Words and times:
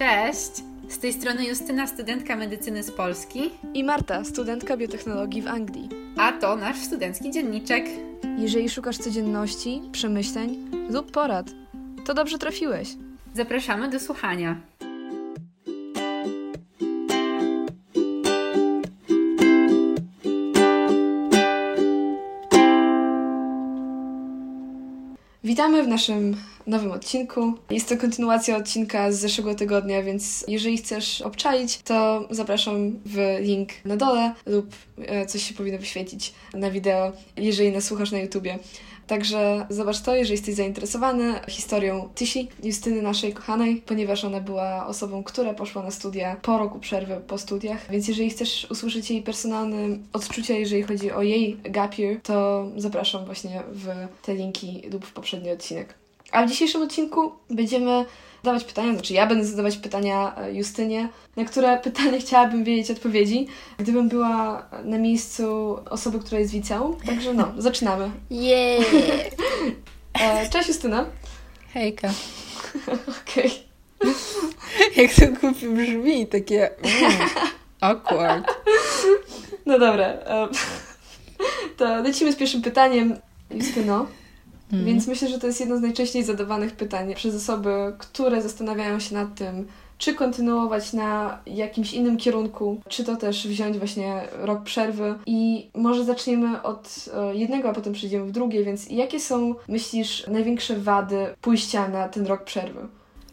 Cześć! 0.00 0.50
Z 0.88 0.98
tej 0.98 1.12
strony 1.12 1.46
Justyna, 1.46 1.86
studentka 1.86 2.36
medycyny 2.36 2.82
z 2.82 2.90
Polski. 2.90 3.50
I 3.74 3.84
Marta, 3.84 4.24
studentka 4.24 4.76
biotechnologii 4.76 5.42
w 5.42 5.46
Anglii. 5.46 5.88
A 6.16 6.32
to 6.32 6.56
nasz 6.56 6.78
studencki 6.78 7.30
dzienniczek. 7.30 7.84
Jeżeli 8.38 8.68
szukasz 8.70 8.98
codzienności, 8.98 9.82
przemyśleń 9.92 10.70
lub 10.90 11.12
porad, 11.12 11.46
to 12.06 12.14
dobrze 12.14 12.38
trafiłeś. 12.38 12.88
Zapraszamy 13.34 13.88
do 13.90 14.00
słuchania. 14.00 14.60
Witamy 25.44 25.82
w 25.82 25.88
naszym 25.88 26.36
nowym 26.66 26.92
odcinku. 26.92 27.54
Jest 27.70 27.88
to 27.88 27.96
kontynuacja 27.96 28.56
odcinka 28.56 29.12
z 29.12 29.18
zeszłego 29.18 29.54
tygodnia, 29.54 30.02
więc 30.02 30.44
jeżeli 30.48 30.76
chcesz 30.76 31.22
obczaić, 31.22 31.78
to 31.78 32.28
zapraszam 32.30 33.00
w 33.06 33.36
link 33.40 33.68
na 33.84 33.96
dole 33.96 34.34
lub 34.46 34.66
e, 34.98 35.26
coś 35.26 35.42
się 35.42 35.54
powinno 35.54 35.78
wyświecić 35.78 36.34
na 36.54 36.70
wideo, 36.70 37.12
jeżeli 37.36 37.72
nas 37.72 37.84
słuchasz 37.84 38.12
na 38.12 38.18
YouTubie. 38.18 38.58
Także 39.10 39.66
zobacz 39.70 40.00
to, 40.00 40.14
jeżeli 40.14 40.32
jesteś 40.32 40.54
zainteresowany 40.54 41.34
historią 41.48 42.08
Tysi, 42.14 42.48
Justyny 42.62 43.02
naszej 43.02 43.32
kochanej, 43.32 43.82
ponieważ 43.86 44.24
ona 44.24 44.40
była 44.40 44.86
osobą, 44.86 45.22
która 45.22 45.54
poszła 45.54 45.82
na 45.82 45.90
studia 45.90 46.36
po 46.42 46.58
roku 46.58 46.78
przerwy 46.78 47.20
po 47.26 47.38
studiach, 47.38 47.90
więc 47.90 48.08
jeżeli 48.08 48.30
chcesz 48.30 48.66
usłyszeć 48.70 49.10
jej 49.10 49.22
personalne 49.22 49.76
odczucia, 50.12 50.54
jeżeli 50.54 50.82
chodzi 50.82 51.12
o 51.12 51.22
jej 51.22 51.56
gap 51.62 51.98
year, 51.98 52.20
to 52.22 52.66
zapraszam 52.76 53.24
właśnie 53.24 53.62
w 53.72 53.88
te 54.22 54.34
linki 54.34 54.82
lub 54.92 55.06
w 55.06 55.12
poprzedni 55.12 55.50
odcinek. 55.50 55.94
A 56.32 56.46
w 56.46 56.48
dzisiejszym 56.48 56.82
odcinku 56.82 57.32
będziemy 57.50 58.04
zadawać 58.42 58.64
pytania, 58.64 58.92
znaczy 58.92 59.14
ja 59.14 59.26
będę 59.26 59.44
zadawać 59.44 59.76
pytania 59.76 60.34
e, 60.36 60.54
Justynie, 60.54 61.08
na 61.36 61.44
które 61.44 61.78
pytania 61.84 62.18
chciałabym 62.18 62.64
wiedzieć 62.64 62.90
odpowiedzi, 62.90 63.46
gdybym 63.78 64.08
była 64.08 64.66
na 64.84 64.98
miejscu 64.98 65.76
osoby, 65.90 66.18
która 66.18 66.40
jest 66.40 66.52
wiceum. 66.52 66.96
Także 67.06 67.34
no, 67.34 67.52
zaczynamy. 67.58 68.10
Yeah! 68.30 68.84
E, 70.20 70.48
cześć 70.50 70.68
Justyna. 70.68 71.04
Hejka. 71.72 72.10
Okej. 73.22 73.52
Okay. 74.00 74.12
Jak 74.96 75.14
to 75.14 75.26
głupio 75.40 75.70
brzmi, 75.70 76.26
takie 76.26 76.70
mm, 76.76 77.12
awkward. 77.80 78.54
No 79.66 79.78
dobra. 79.78 80.04
E, 80.06 80.48
to 81.76 82.02
lecimy 82.02 82.32
z 82.32 82.36
pierwszym 82.36 82.62
pytaniem. 82.62 83.16
Justyno, 83.50 84.06
Mm. 84.72 84.84
Więc 84.84 85.06
myślę, 85.06 85.28
że 85.28 85.38
to 85.38 85.46
jest 85.46 85.60
jedno 85.60 85.76
z 85.76 85.80
najczęściej 85.80 86.22
zadawanych 86.22 86.72
pytań 86.76 87.14
przez 87.14 87.34
osoby, 87.34 87.92
które 87.98 88.42
zastanawiają 88.42 89.00
się 89.00 89.14
nad 89.14 89.34
tym, 89.34 89.66
czy 89.98 90.14
kontynuować 90.14 90.92
na 90.92 91.38
jakimś 91.46 91.92
innym 91.92 92.16
kierunku, 92.16 92.80
czy 92.88 93.04
to 93.04 93.16
też 93.16 93.48
wziąć 93.48 93.78
właśnie 93.78 94.20
rok 94.32 94.62
przerwy. 94.62 95.14
I 95.26 95.70
może 95.74 96.04
zaczniemy 96.04 96.62
od 96.62 97.08
e, 97.14 97.36
jednego, 97.36 97.68
a 97.68 97.72
potem 97.72 97.92
przejdziemy 97.92 98.24
w 98.24 98.32
drugie, 98.32 98.64
więc 98.64 98.90
jakie 98.90 99.20
są, 99.20 99.54
myślisz, 99.68 100.26
największe 100.26 100.76
wady 100.76 101.26
pójścia 101.40 101.88
na 101.88 102.08
ten 102.08 102.26
rok 102.26 102.44
przerwy? 102.44 102.80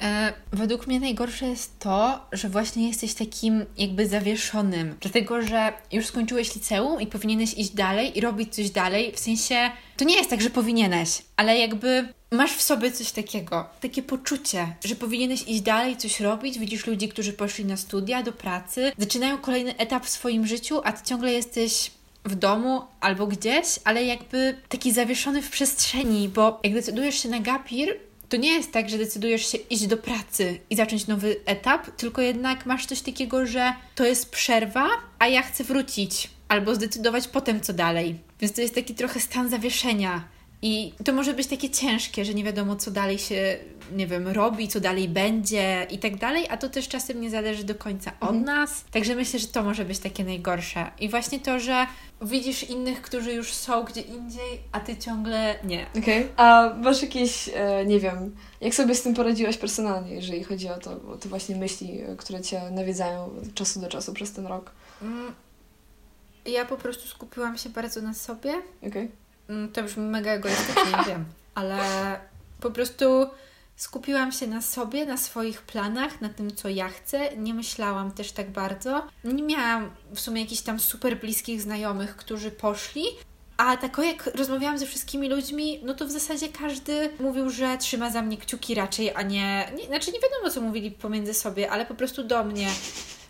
E, 0.01 0.33
według 0.51 0.87
mnie 0.87 0.99
najgorsze 0.99 1.47
jest 1.47 1.79
to, 1.79 2.25
że 2.31 2.49
właśnie 2.49 2.87
jesteś 2.87 3.13
takim 3.13 3.65
jakby 3.77 4.07
zawieszonym. 4.07 4.95
Dlatego, 5.01 5.41
że 5.41 5.73
już 5.91 6.05
skończyłeś 6.05 6.55
liceum 6.55 7.01
i 7.01 7.07
powinieneś 7.07 7.53
iść 7.53 7.69
dalej 7.69 8.17
i 8.17 8.21
robić 8.21 8.55
coś 8.55 8.69
dalej. 8.69 9.11
W 9.15 9.19
sensie, 9.19 9.71
to 9.97 10.05
nie 10.05 10.15
jest 10.15 10.29
tak, 10.29 10.41
że 10.41 10.49
powinieneś, 10.49 11.21
ale 11.35 11.57
jakby 11.57 12.07
masz 12.31 12.53
w 12.53 12.61
sobie 12.61 12.91
coś 12.91 13.11
takiego, 13.11 13.69
takie 13.81 14.03
poczucie, 14.03 14.75
że 14.85 14.95
powinieneś 14.95 15.43
iść 15.47 15.61
dalej, 15.61 15.97
coś 15.97 16.19
robić. 16.19 16.59
Widzisz 16.59 16.87
ludzi, 16.87 17.09
którzy 17.09 17.33
poszli 17.33 17.65
na 17.65 17.77
studia, 17.77 18.23
do 18.23 18.31
pracy, 18.31 18.91
zaczynają 18.97 19.37
kolejny 19.37 19.77
etap 19.77 20.05
w 20.05 20.09
swoim 20.09 20.47
życiu, 20.47 20.81
a 20.83 20.91
ty 20.91 21.05
ciągle 21.05 21.33
jesteś 21.33 21.91
w 22.25 22.35
domu 22.35 22.81
albo 22.99 23.27
gdzieś, 23.27 23.65
ale 23.83 24.03
jakby 24.03 24.57
taki 24.69 24.91
zawieszony 24.91 25.41
w 25.41 25.49
przestrzeni, 25.49 26.29
bo 26.29 26.59
jak 26.63 26.73
decydujesz 26.73 27.23
się 27.23 27.29
na 27.29 27.39
gapir, 27.39 27.99
to 28.29 28.37
nie 28.37 28.53
jest 28.53 28.71
tak, 28.71 28.89
że 28.89 28.97
decydujesz 28.97 29.51
się 29.51 29.57
iść 29.57 29.87
do 29.87 29.97
pracy 29.97 30.59
i 30.69 30.75
zacząć 30.75 31.07
nowy 31.07 31.35
etap, 31.45 31.95
tylko 31.97 32.21
jednak 32.21 32.65
masz 32.65 32.85
coś 32.85 33.01
takiego, 33.01 33.45
że 33.45 33.73
to 33.95 34.05
jest 34.05 34.31
przerwa, 34.31 34.87
a 35.19 35.27
ja 35.27 35.41
chcę 35.41 35.63
wrócić 35.63 36.29
albo 36.47 36.75
zdecydować 36.75 37.27
potem, 37.27 37.61
co 37.61 37.73
dalej. 37.73 38.19
Więc 38.39 38.53
to 38.53 38.61
jest 38.61 38.75
taki 38.75 38.95
trochę 38.95 39.19
stan 39.19 39.49
zawieszenia. 39.49 40.23
I 40.61 40.93
to 41.05 41.13
może 41.13 41.33
być 41.33 41.47
takie 41.47 41.69
ciężkie, 41.69 42.25
że 42.25 42.33
nie 42.33 42.43
wiadomo, 42.43 42.75
co 42.75 42.91
dalej 42.91 43.19
się, 43.19 43.57
nie 43.91 44.07
wiem, 44.07 44.27
robi, 44.27 44.67
co 44.67 44.79
dalej 44.79 45.09
będzie 45.09 45.87
i 45.91 45.99
tak 45.99 46.17
dalej, 46.17 46.45
a 46.49 46.57
to 46.57 46.69
też 46.69 46.87
czasem 46.87 47.21
nie 47.21 47.29
zależy 47.29 47.63
do 47.63 47.75
końca 47.75 48.11
od 48.19 48.29
mhm. 48.29 48.45
nas. 48.45 48.83
Także 48.91 49.15
myślę, 49.15 49.39
że 49.39 49.47
to 49.47 49.63
może 49.63 49.85
być 49.85 49.99
takie 49.99 50.23
najgorsze. 50.23 50.91
I 50.99 51.09
właśnie 51.09 51.39
to, 51.39 51.59
że 51.59 51.87
widzisz 52.21 52.63
innych, 52.63 53.01
którzy 53.01 53.33
już 53.33 53.53
są 53.53 53.83
gdzie 53.83 54.01
indziej, 54.01 54.59
a 54.71 54.79
ty 54.79 54.97
ciągle 54.97 55.55
nie. 55.63 55.85
Okej. 55.89 56.23
Okay. 56.23 56.45
A 56.45 56.73
masz 56.83 57.01
jakieś, 57.01 57.49
e, 57.53 57.85
nie 57.85 57.99
wiem, 57.99 58.35
jak 58.61 58.75
sobie 58.75 58.95
z 58.95 59.01
tym 59.01 59.13
poradziłaś 59.13 59.57
personalnie, 59.57 60.15
jeżeli 60.15 60.43
chodzi 60.43 60.69
o 60.69 60.77
to, 60.77 60.91
o 60.91 61.17
te 61.17 61.29
właśnie 61.29 61.55
myśli, 61.55 62.01
e, 62.01 62.15
które 62.15 62.41
cię 62.41 62.61
nawiedzają 62.71 63.25
od 63.25 63.53
czasu 63.53 63.79
do 63.79 63.87
czasu 63.87 64.13
przez 64.13 64.31
ten 64.31 64.47
rok? 64.47 64.71
Mm, 65.01 65.33
ja 66.45 66.65
po 66.65 66.77
prostu 66.77 67.07
skupiłam 67.07 67.57
się 67.57 67.69
bardzo 67.69 68.01
na 68.01 68.13
sobie. 68.13 68.51
Okej. 68.81 68.89
Okay 68.89 69.26
to 69.73 69.83
brzmi 69.83 70.03
mega 70.03 70.31
egoistycznie, 70.31 71.03
wiem, 71.07 71.25
ale 71.55 71.79
po 72.59 72.71
prostu 72.71 73.29
skupiłam 73.75 74.31
się 74.31 74.47
na 74.47 74.61
sobie, 74.61 75.05
na 75.05 75.17
swoich 75.17 75.61
planach, 75.61 76.21
na 76.21 76.29
tym, 76.29 76.55
co 76.55 76.69
ja 76.69 76.89
chcę. 76.89 77.37
Nie 77.37 77.53
myślałam 77.53 78.11
też 78.11 78.31
tak 78.31 78.51
bardzo. 78.51 79.07
Nie 79.23 79.43
miałam 79.43 79.91
w 80.13 80.19
sumie 80.19 80.41
jakichś 80.41 80.61
tam 80.61 80.79
super 80.79 81.19
bliskich 81.19 81.61
znajomych, 81.61 82.15
którzy 82.15 82.51
poszli. 82.51 83.03
A 83.57 83.77
tak 83.77 83.97
jak 83.97 84.35
rozmawiałam 84.35 84.77
ze 84.77 84.85
wszystkimi 84.85 85.29
ludźmi, 85.29 85.81
no 85.83 85.93
to 85.93 86.05
w 86.05 86.11
zasadzie 86.11 86.49
każdy 86.49 87.09
mówił, 87.19 87.49
że 87.49 87.77
trzyma 87.77 88.09
za 88.09 88.21
mnie 88.21 88.37
kciuki 88.37 88.75
raczej, 88.75 89.15
a 89.15 89.21
nie, 89.21 89.71
nie 89.77 89.85
znaczy 89.85 90.11
nie 90.11 90.19
wiadomo, 90.19 90.49
co 90.49 90.61
mówili 90.61 90.91
pomiędzy 90.91 91.33
sobie, 91.33 91.71
ale 91.71 91.85
po 91.85 91.95
prostu 91.95 92.23
do 92.23 92.43
mnie 92.43 92.67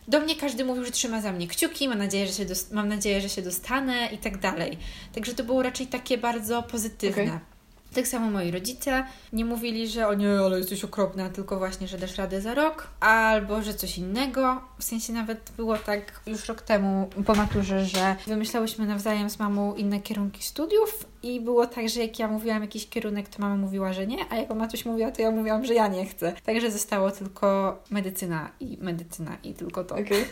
do 0.07 0.19
mnie 0.19 0.35
każdy 0.35 0.66
mówił, 0.66 0.85
że 0.85 0.91
trzyma 0.91 1.22
za 1.22 1.31
mnie 1.31 1.47
kciuki, 1.47 1.88
mam 1.88 1.97
nadzieję, 1.97 2.28
że 2.28 2.34
się, 2.34 2.45
mam 2.72 2.88
nadzieję, 2.88 3.22
że 3.22 3.29
się 3.29 3.41
dostanę 3.41 4.09
i 4.12 4.18
tak 4.18 4.38
dalej. 4.38 4.78
Także 5.13 5.34
to 5.34 5.44
było 5.44 5.63
raczej 5.63 5.88
takie 5.88 6.18
bardzo 6.18 6.63
pozytywne. 6.63 7.23
Okay. 7.23 7.56
Tak 7.94 8.08
samo 8.08 8.31
moi 8.31 8.52
rodzice 8.52 9.03
nie 9.34 9.46
mówili, 9.46 9.88
że 9.88 10.08
o 10.08 10.14
nie, 10.14 10.40
ale 10.40 10.58
jesteś 10.58 10.84
okropna, 10.84 11.30
tylko 11.30 11.58
właśnie, 11.58 11.88
że 11.88 11.98
dasz 11.98 12.18
radę 12.18 12.42
za 12.42 12.53
rok, 12.53 12.88
albo 13.00 13.62
że 13.62 13.74
coś 13.74 13.98
innego. 13.98 14.62
W 14.80 14.84
sensie 14.84 15.14
nawet 15.14 15.52
było 15.58 15.78
tak 15.78 16.22
już 16.28 16.48
rok 16.48 16.62
temu 16.62 17.09
po 17.25 17.36
maturze, 17.36 17.86
że 17.86 18.16
wymyślałyśmy 18.28 18.86
nawzajem 18.86 19.30
z 19.30 19.40
mamą 19.40 19.75
inne 19.75 20.02
kierunki 20.02 20.44
studiów 20.44 21.06
i 21.24 21.42
było 21.42 21.68
tak, 21.68 21.90
że 21.90 22.02
jak 22.02 22.20
ja 22.20 22.28
mówiłam 22.28 22.62
jakiś 22.62 22.90
kierunek, 22.90 23.30
to 23.30 23.42
mama 23.42 23.56
mówiła, 23.56 23.94
że 23.94 24.08
nie, 24.08 24.18
a 24.30 24.36
jak 24.36 24.50
mama 24.50 24.68
coś 24.68 24.86
mówiła, 24.86 25.12
to 25.12 25.22
ja 25.22 25.31
mówiłam, 25.31 25.66
że 25.66 25.74
ja 25.74 25.88
nie 25.88 26.06
chcę. 26.06 26.34
Także 26.46 26.72
zostało 26.72 27.12
tylko 27.12 27.80
medycyna 27.90 28.50
i 28.59 28.78
medycyna 28.81 29.38
i 29.44 29.54
tylko 29.54 29.84
to. 29.84 29.96
Okay. 29.96 30.25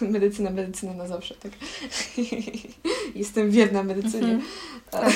Medycyna, 0.00 0.50
medycyna 0.50 0.94
na 0.94 1.06
zawsze, 1.06 1.34
tak. 1.34 1.52
Jestem 3.14 3.50
wierna 3.50 3.82
medycynie. 3.82 4.26
-hmm. 4.26 4.40
tak. 4.90 5.12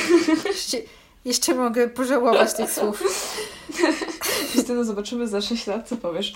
Jeszcze 1.25 1.55
mogę 1.55 1.89
pożałować 1.89 2.55
tych 2.55 2.73
słów. 2.73 3.03
Justyno, 4.55 4.85
zobaczymy 4.85 5.29
za 5.29 5.41
6 5.41 5.67
lat, 5.67 5.89
co 5.89 5.97
powiesz. 5.97 6.33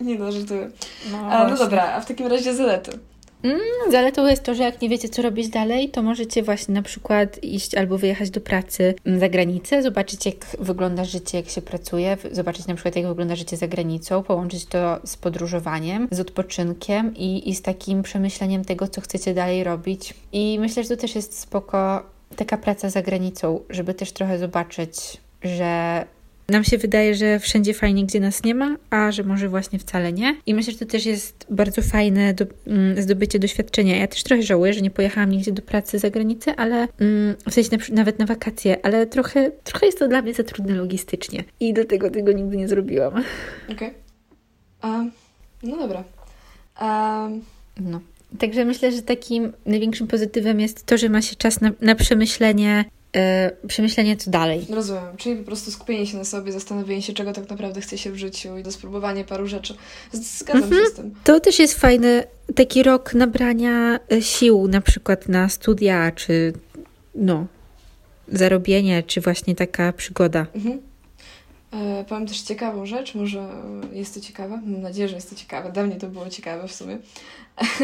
nie, 0.00 0.06
nie 0.12 0.18
no, 0.18 0.32
żartuję. 0.32 0.70
No, 1.12 1.18
a, 1.18 1.48
no 1.48 1.56
dobra, 1.56 1.92
a 1.92 2.00
w 2.00 2.06
takim 2.06 2.26
razie 2.26 2.54
zalety. 2.54 2.98
Mm, 3.42 3.60
zaletą 3.90 4.26
jest 4.26 4.42
to, 4.42 4.54
że 4.54 4.62
jak 4.62 4.82
nie 4.82 4.88
wiecie, 4.88 5.08
co 5.08 5.22
robić 5.22 5.48
dalej, 5.48 5.88
to 5.88 6.02
możecie 6.02 6.42
właśnie 6.42 6.74
na 6.74 6.82
przykład 6.82 7.44
iść 7.44 7.74
albo 7.74 7.98
wyjechać 7.98 8.30
do 8.30 8.40
pracy 8.40 8.94
za 9.18 9.28
granicę, 9.28 9.82
zobaczyć, 9.82 10.26
jak 10.26 10.36
wygląda 10.58 11.04
życie, 11.04 11.38
jak 11.38 11.48
się 11.48 11.62
pracuje, 11.62 12.16
zobaczyć 12.32 12.66
na 12.66 12.74
przykład, 12.74 12.96
jak 12.96 13.06
wygląda 13.06 13.36
życie 13.36 13.56
za 13.56 13.68
granicą, 13.68 14.22
połączyć 14.22 14.66
to 14.66 15.00
z 15.04 15.16
podróżowaniem, 15.16 16.08
z 16.10 16.20
odpoczynkiem 16.20 17.16
i, 17.16 17.50
i 17.50 17.54
z 17.54 17.62
takim 17.62 18.02
przemyśleniem 18.02 18.64
tego, 18.64 18.88
co 18.88 19.00
chcecie 19.00 19.34
dalej 19.34 19.64
robić. 19.64 20.14
I 20.32 20.58
myślę, 20.60 20.82
że 20.82 20.88
to 20.88 20.96
też 20.96 21.14
jest 21.14 21.38
spoko 21.38 22.11
taka 22.36 22.56
praca 22.56 22.90
za 22.90 23.02
granicą, 23.02 23.60
żeby 23.70 23.94
też 23.94 24.12
trochę 24.12 24.38
zobaczyć, 24.38 25.16
że 25.42 26.04
nam 26.48 26.64
się 26.64 26.78
wydaje, 26.78 27.14
że 27.14 27.38
wszędzie 27.38 27.74
fajnie, 27.74 28.04
gdzie 28.06 28.20
nas 28.20 28.44
nie 28.44 28.54
ma, 28.54 28.76
a 28.90 29.12
że 29.12 29.22
może 29.22 29.48
właśnie 29.48 29.78
wcale 29.78 30.12
nie. 30.12 30.36
I 30.46 30.54
myślę, 30.54 30.72
że 30.72 30.78
to 30.78 30.86
też 30.86 31.06
jest 31.06 31.46
bardzo 31.50 31.82
fajne 31.82 32.34
do, 32.34 32.44
mm, 32.66 33.02
zdobycie 33.02 33.38
doświadczenia. 33.38 33.96
Ja 33.96 34.06
też 34.06 34.22
trochę 34.22 34.42
żałuję, 34.42 34.72
że 34.72 34.80
nie 34.80 34.90
pojechałam 34.90 35.30
nigdzie 35.30 35.52
do 35.52 35.62
pracy 35.62 35.98
za 35.98 36.10
granicę, 36.10 36.56
ale 36.56 36.88
mm, 37.00 37.34
w 37.50 37.54
sensie 37.54 37.70
na, 37.76 37.94
nawet 37.94 38.18
na 38.18 38.26
wakacje, 38.26 38.86
ale 38.86 39.06
trochę, 39.06 39.50
trochę 39.50 39.86
jest 39.86 39.98
to 39.98 40.08
dla 40.08 40.22
mnie 40.22 40.34
za 40.34 40.42
trudne 40.42 40.74
logistycznie 40.74 41.44
i 41.60 41.72
dlatego 41.72 42.10
tego 42.10 42.32
nigdy 42.32 42.56
nie 42.56 42.68
zrobiłam. 42.68 43.12
Okej. 43.72 43.90
Okay. 44.80 44.90
Um, 44.90 45.12
no 45.62 45.76
dobra. 45.76 46.04
Um. 46.80 47.44
No. 47.80 48.00
Także 48.38 48.64
myślę, 48.64 48.92
że 48.92 49.02
takim 49.02 49.52
największym 49.66 50.06
pozytywem 50.06 50.60
jest 50.60 50.86
to, 50.86 50.98
że 50.98 51.08
ma 51.08 51.22
się 51.22 51.36
czas 51.36 51.60
na, 51.60 51.70
na 51.80 51.94
przemyślenie 51.94 52.84
yy, 53.14 53.68
przemyślenie 53.68 54.16
co 54.16 54.30
dalej. 54.30 54.66
Rozumiem, 54.70 55.16
czyli 55.16 55.36
po 55.36 55.44
prostu 55.44 55.70
skupienie 55.70 56.06
się 56.06 56.16
na 56.16 56.24
sobie, 56.24 56.52
zastanowienie 56.52 57.02
się, 57.02 57.12
czego 57.12 57.32
tak 57.32 57.50
naprawdę 57.50 57.80
chce 57.80 57.98
się 57.98 58.12
w 58.12 58.16
życiu 58.16 58.58
i 58.58 58.62
do 58.62 58.72
spróbowania 58.72 59.24
paru 59.24 59.46
rzeczy. 59.46 59.74
Zgadzam 60.12 60.62
mhm. 60.62 60.84
się 60.84 60.90
z 60.90 60.94
tym. 60.94 61.14
To 61.24 61.40
też 61.40 61.58
jest 61.58 61.74
fajny 61.74 62.24
taki 62.54 62.82
rok 62.82 63.14
nabrania 63.14 64.00
e, 64.12 64.22
sił, 64.22 64.68
na 64.68 64.80
przykład 64.80 65.28
na 65.28 65.48
studia, 65.48 66.10
czy 66.10 66.52
no, 67.14 67.46
zarobienie, 68.28 69.02
czy 69.02 69.20
właśnie 69.20 69.54
taka 69.54 69.92
przygoda. 69.92 70.46
Mhm. 70.54 70.91
E, 71.72 72.04
powiem 72.04 72.26
też 72.26 72.40
ciekawą 72.40 72.86
rzecz, 72.86 73.14
może 73.14 73.48
jest 73.92 74.14
to 74.14 74.20
ciekawe, 74.20 74.56
mam 74.56 74.82
nadzieję, 74.82 75.08
że 75.08 75.14
jest 75.14 75.30
to 75.30 75.36
ciekawe, 75.36 75.72
dla 75.72 75.82
mnie 75.82 75.96
to 75.96 76.06
było 76.06 76.28
ciekawe 76.28 76.68
w 76.68 76.72
sumie, 76.72 76.98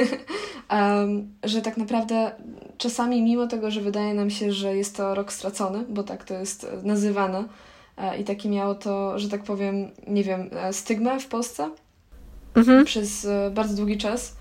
um, 0.70 1.32
że 1.44 1.62
tak 1.62 1.76
naprawdę 1.76 2.32
czasami 2.78 3.22
mimo 3.22 3.46
tego, 3.46 3.70
że 3.70 3.80
wydaje 3.80 4.14
nam 4.14 4.30
się, 4.30 4.52
że 4.52 4.76
jest 4.76 4.96
to 4.96 5.14
rok 5.14 5.32
stracony, 5.32 5.84
bo 5.88 6.02
tak 6.02 6.24
to 6.24 6.34
jest 6.34 6.66
nazywane 6.82 7.44
e, 7.96 8.18
i 8.18 8.24
taki 8.24 8.48
miało 8.48 8.74
to, 8.74 9.18
że 9.18 9.28
tak 9.28 9.42
powiem, 9.42 9.90
nie 10.06 10.24
wiem, 10.24 10.50
e, 10.52 10.72
stygmę 10.72 11.20
w 11.20 11.26
Polsce 11.26 11.70
mhm. 12.54 12.84
przez 12.84 13.24
e, 13.24 13.50
bardzo 13.54 13.74
długi 13.74 13.98
czas, 13.98 14.36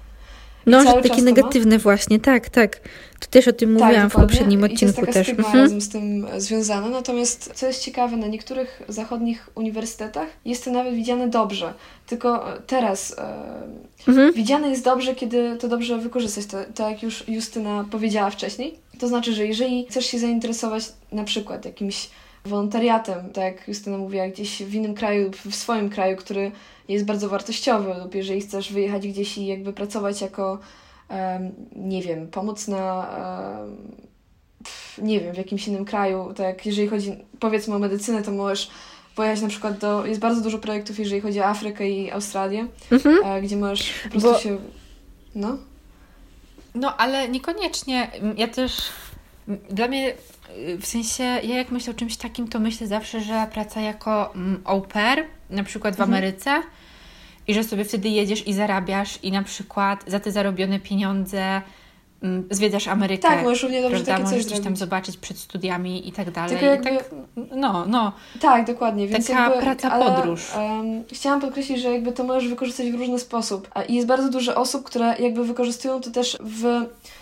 no, 0.68 0.84
że 0.84 1.10
takie 1.10 1.22
negatywne 1.22 1.78
właśnie, 1.78 2.20
tak, 2.20 2.50
tak. 2.50 2.80
To 3.20 3.28
też 3.28 3.48
o 3.48 3.54
tym 3.54 3.78
tak, 3.78 3.84
mówiłam 3.84 4.08
dokładnie. 4.08 4.28
w 4.28 4.30
poprzednim 4.30 4.64
odcinku 4.64 5.02
I 5.02 5.06
to 5.06 5.06
jest 5.06 5.14
taka 5.14 5.14
też. 5.14 5.30
Mhm. 5.30 5.58
razem 5.64 5.82
z 5.82 5.90
tym 5.90 6.28
związana. 6.38 6.90
Natomiast 6.90 7.52
co 7.54 7.68
jest 7.68 7.84
ciekawe, 7.84 8.18
na 8.18 8.28
niektórych 8.28 8.84
zachodnich 8.88 9.50
uniwersytetach 9.56 10.28
jest 10.46 10.66
to 10.66 10.72
nawet 10.72 10.94
widziane 10.94 11.28
dobrze. 11.28 11.74
Tylko 12.08 12.46
teraz 12.68 13.16
e, 13.18 14.08
mhm. 14.08 14.34
widziane 14.34 14.70
jest 14.70 14.84
dobrze, 14.84 15.16
kiedy 15.16 15.58
to 15.58 15.68
dobrze 15.68 15.98
wykorzystać, 15.98 16.46
to, 16.46 16.58
to 16.76 16.90
jak 16.90 17.04
już 17.04 17.28
Justyna 17.28 17.86
powiedziała 17.92 18.30
wcześniej. 18.30 18.76
To 19.00 19.08
znaczy, 19.08 19.34
że 19.34 19.46
jeżeli 19.46 19.86
chcesz 19.90 20.06
się 20.06 20.20
zainteresować 20.20 20.84
na 21.12 21.24
przykład 21.24 21.66
jakimś 21.66 22.10
wolontariatem, 22.46 23.30
tak 23.30 23.44
jak 23.44 23.68
Justyna 23.68 23.98
mówiła, 23.98 24.28
gdzieś 24.28 24.64
w 24.64 24.74
innym 24.74 24.94
kraju, 24.94 25.32
w 25.46 25.56
swoim 25.56 25.90
kraju, 25.90 26.18
który 26.18 26.52
jest 26.88 27.06
bardzo 27.06 27.30
wartościowy, 27.30 27.94
lub 28.04 28.16
jeżeli 28.16 28.42
chcesz 28.42 28.74
wyjechać 28.74 29.08
gdzieś 29.08 29.38
i 29.38 29.46
jakby 29.46 29.74
pracować 29.74 30.22
jako, 30.22 30.60
um, 31.10 31.52
nie 31.76 32.02
wiem, 32.02 32.28
pomóc 32.28 32.68
na, 32.68 33.08
um, 33.60 33.78
nie 34.98 35.20
wiem, 35.20 35.34
w 35.34 35.38
jakimś 35.38 35.68
innym 35.68 35.86
kraju, 35.86 36.34
tak 36.36 36.66
jeżeli 36.66 36.88
chodzi, 36.88 37.16
powiedzmy 37.40 37.76
o 37.76 37.80
medycynę, 37.80 38.24
to 38.24 38.32
możesz 38.32 38.70
pojechać 39.16 39.42
na 39.42 39.48
przykład 39.48 39.78
do, 39.78 40.06
jest 40.06 40.20
bardzo 40.20 40.42
dużo 40.42 40.60
projektów, 40.60 41.00
jeżeli 41.00 41.22
chodzi 41.22 41.40
o 41.40 41.46
Afrykę 41.46 41.90
i 41.90 42.12
Australię, 42.12 42.68
mhm. 42.92 43.18
E, 43.26 43.42
gdzie 43.42 43.58
możesz 43.58 43.94
po 44.04 44.10
prostu 44.10 44.32
Bo... 44.32 44.40
się, 44.40 44.58
no. 45.36 45.58
No, 46.76 46.98
ale 46.98 47.30
niekoniecznie, 47.30 48.12
ja 48.38 48.48
też, 48.48 48.78
dla 49.70 49.88
mnie 49.88 50.14
w 50.80 50.86
sensie, 50.86 51.24
ja 51.24 51.58
jak 51.58 51.72
myślę 51.72 51.94
o 51.94 51.98
czymś 51.98 52.18
takim, 52.18 52.48
to 52.48 52.60
myślę 52.60 52.88
zawsze, 52.88 53.22
że 53.22 53.48
praca 53.54 53.82
jako 53.82 54.34
mm, 54.36 54.62
au 54.66 54.82
pair, 54.82 55.26
na 55.50 55.64
przykład 55.64 55.96
w 55.96 56.00
mhm. 56.00 56.14
Ameryce, 56.14 56.62
i 57.48 57.54
że 57.54 57.64
sobie 57.64 57.86
wtedy 57.86 58.10
jedziesz 58.10 58.48
i 58.48 58.54
zarabiasz 58.54 59.20
i 59.24 59.32
na 59.32 59.44
przykład 59.44 60.04
za 60.08 60.20
te 60.20 60.32
zarobione 60.32 60.80
pieniądze 60.80 61.62
zwiedzasz 62.52 62.88
Amerykę. 62.88 63.22
Tak, 63.22 63.44
możesz 63.44 63.64
równie 63.64 63.82
dobrze 63.82 63.96
prawda? 63.96 64.12
takie 64.12 64.24
możesz 64.24 64.46
coś, 64.46 64.56
coś 64.56 64.64
tam 64.64 64.76
zobaczyć 64.76 65.18
przed 65.18 65.38
studiami 65.38 66.08
i 66.08 66.12
tak 66.12 66.32
dalej. 66.32 66.50
Tylko 66.50 66.66
jakby... 66.66 66.90
tak, 66.90 67.12
no, 67.56 67.86
no. 67.88 68.12
Tak, 68.42 68.68
dokładnie. 68.68 69.08
Więc 69.08 69.28
Taka 69.28 69.44
jakby, 69.44 69.62
praca 69.62 69.92
ale, 69.92 70.06
podróż. 70.06 70.42
Um, 70.58 71.04
chciałam 71.12 71.42
podkreślić, 71.42 71.82
że 71.82 71.92
jakby 71.92 72.12
to 72.12 72.24
możesz 72.24 72.50
wykorzystać 72.50 72.92
w 72.92 72.96
różny 72.96 73.20
sposób. 73.20 73.70
I 73.90 73.96
jest 73.96 74.08
bardzo 74.08 74.30
dużo 74.30 74.56
osób, 74.56 74.84
które 74.84 75.16
jakby 75.20 75.44
wykorzystują 75.44 76.02
to 76.02 76.12
też 76.12 76.38
w... 76.42 76.66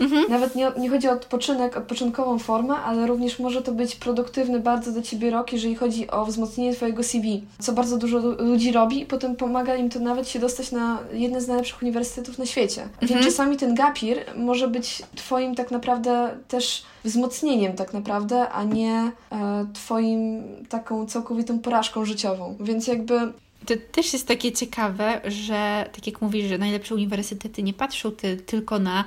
Mhm. 0.00 0.24
Nawet 0.28 0.54
nie, 0.54 0.72
nie 0.78 0.90
chodzi 0.90 1.08
o 1.08 1.12
odpoczynek, 1.12 1.76
odpoczynkową 1.76 2.38
formę, 2.38 2.74
ale 2.74 3.06
również 3.06 3.38
może 3.38 3.62
to 3.62 3.72
być 3.72 3.96
produktywny 3.96 4.60
bardzo 4.60 4.92
dla 4.92 5.02
Ciebie 5.02 5.30
rok, 5.30 5.52
jeżeli 5.52 5.74
chodzi 5.74 6.10
o 6.10 6.26
wzmocnienie 6.26 6.74
Twojego 6.74 7.02
CV, 7.02 7.44
co 7.58 7.72
bardzo 7.72 7.96
dużo 7.96 8.18
ludzi 8.18 8.72
robi 8.72 9.00
i 9.00 9.06
potem 9.06 9.36
pomaga 9.36 9.76
im 9.76 9.90
to 9.90 10.00
nawet 10.00 10.28
się 10.28 10.38
dostać 10.38 10.72
na 10.72 10.98
jedne 11.12 11.40
z 11.40 11.48
najlepszych 11.48 11.82
uniwersytetów 11.82 12.38
na 12.38 12.46
świecie. 12.46 12.82
Mhm. 12.82 13.08
Więc 13.08 13.24
czasami 13.24 13.56
ten 13.56 13.74
gapir 13.74 14.18
może 14.36 14.68
być 14.68 14.85
Twoim 15.14 15.54
tak 15.54 15.70
naprawdę 15.70 16.36
też 16.48 16.84
wzmocnieniem 17.04 17.72
tak 17.72 17.92
naprawdę, 17.92 18.48
a 18.48 18.64
nie 18.64 19.12
e, 19.32 19.66
Twoim 19.74 20.42
taką 20.68 21.06
całkowitą 21.06 21.58
porażką 21.58 22.04
życiową. 22.04 22.56
Więc 22.60 22.86
jakby 22.86 23.32
to 23.66 23.74
też 23.92 24.12
jest 24.12 24.28
takie 24.28 24.52
ciekawe, 24.52 25.20
że 25.24 25.90
tak 25.92 26.06
jak 26.06 26.22
mówisz, 26.22 26.48
że 26.48 26.58
najlepsze 26.58 26.94
uniwersytety 26.94 27.62
nie 27.62 27.72
patrzą 27.72 28.12
ty, 28.12 28.36
tylko 28.36 28.78
na 28.78 29.04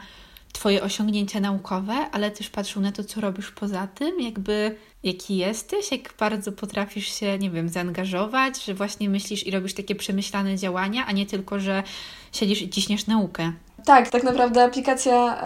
Twoje 0.54 0.84
osiągnięcia 0.84 1.40
naukowe, 1.40 1.94
ale 1.94 2.32
też 2.32 2.50
patrzą 2.50 2.82
na 2.82 2.92
to, 2.92 3.04
co 3.04 3.22
robisz 3.22 3.52
poza 3.52 3.88
tym, 3.88 4.22
jakby 4.22 4.76
jaki 5.04 5.38
jesteś, 5.38 5.92
jak 5.92 6.14
bardzo 6.20 6.52
potrafisz 6.52 7.20
się, 7.20 7.38
nie 7.38 7.50
wiem, 7.50 7.70
zaangażować, 7.70 8.66
że 8.66 8.74
właśnie 8.74 9.10
myślisz 9.10 9.48
i 9.48 9.52
robisz 9.52 9.74
takie 9.74 9.96
przemyślane 9.96 10.58
działania, 10.58 11.06
a 11.06 11.12
nie 11.12 11.26
tylko, 11.26 11.60
że 11.60 11.84
siedzisz 12.32 12.62
i 12.62 12.70
ciśniesz 12.70 13.08
naukę. 13.08 13.54
Tak, 13.86 14.10
tak 14.10 14.24
naprawdę 14.24 14.64
aplikacja, 14.64 15.44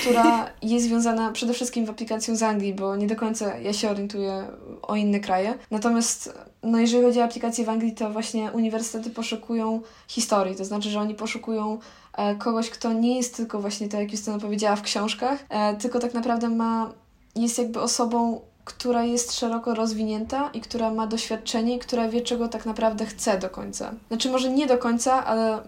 która 0.00 0.50
jest 0.62 0.86
związana 0.86 1.32
przede 1.32 1.52
wszystkim 1.52 1.86
w 1.86 1.90
aplikacją 1.90 2.36
z 2.36 2.42
Anglii, 2.42 2.74
bo 2.74 2.96
nie 2.96 3.06
do 3.06 3.16
końca 3.16 3.58
ja 3.58 3.72
się 3.72 3.90
orientuję 3.90 4.46
o 4.82 4.96
inne 4.96 5.20
kraje. 5.20 5.54
Natomiast 5.70 6.38
no 6.62 6.78
jeżeli 6.78 7.04
chodzi 7.04 7.20
o 7.20 7.24
aplikacje 7.24 7.64
w 7.64 7.68
Anglii, 7.68 7.92
to 7.92 8.10
właśnie 8.10 8.52
uniwersytety 8.52 9.10
poszukują 9.10 9.80
historii, 10.08 10.56
to 10.56 10.64
znaczy, 10.64 10.90
że 10.90 11.00
oni 11.00 11.14
poszukują 11.14 11.78
e, 12.12 12.34
kogoś, 12.34 12.70
kto 12.70 12.92
nie 12.92 13.16
jest 13.16 13.36
tylko 13.36 13.60
właśnie, 13.60 13.88
tak 13.88 14.00
jak 14.00 14.12
Justyna 14.12 14.38
powiedziała, 14.38 14.76
w 14.76 14.82
książkach, 14.82 15.44
e, 15.48 15.76
tylko 15.76 15.98
tak 15.98 16.14
naprawdę 16.14 16.48
ma, 16.48 16.92
jest 17.36 17.58
jakby 17.58 17.80
osobą 17.80 18.40
która 18.64 19.04
jest 19.04 19.38
szeroko 19.38 19.74
rozwinięta 19.74 20.50
i 20.54 20.60
która 20.60 20.90
ma 20.90 21.06
doświadczenie 21.06 21.76
i 21.76 21.78
która 21.78 22.08
wie, 22.08 22.20
czego 22.20 22.48
tak 22.48 22.66
naprawdę 22.66 23.06
chce 23.06 23.38
do 23.38 23.50
końca. 23.50 23.92
Znaczy, 24.08 24.30
może 24.30 24.50
nie 24.50 24.66
do 24.66 24.78
końca, 24.78 25.24
ale 25.24 25.62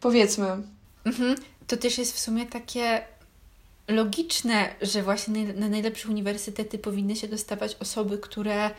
powiedzmy, 0.00 0.46
Mhm. 1.06 1.36
To 1.66 1.76
też 1.76 1.98
jest 1.98 2.16
w 2.16 2.18
sumie 2.18 2.46
takie 2.46 3.02
logiczne, 3.88 4.74
że 4.82 5.02
właśnie 5.02 5.44
na 5.44 5.68
najlepsze 5.68 6.08
uniwersytety 6.08 6.78
powinny 6.78 7.16
się 7.16 7.28
dostawać 7.28 7.76
osoby, 7.80 8.18
które 8.18 8.70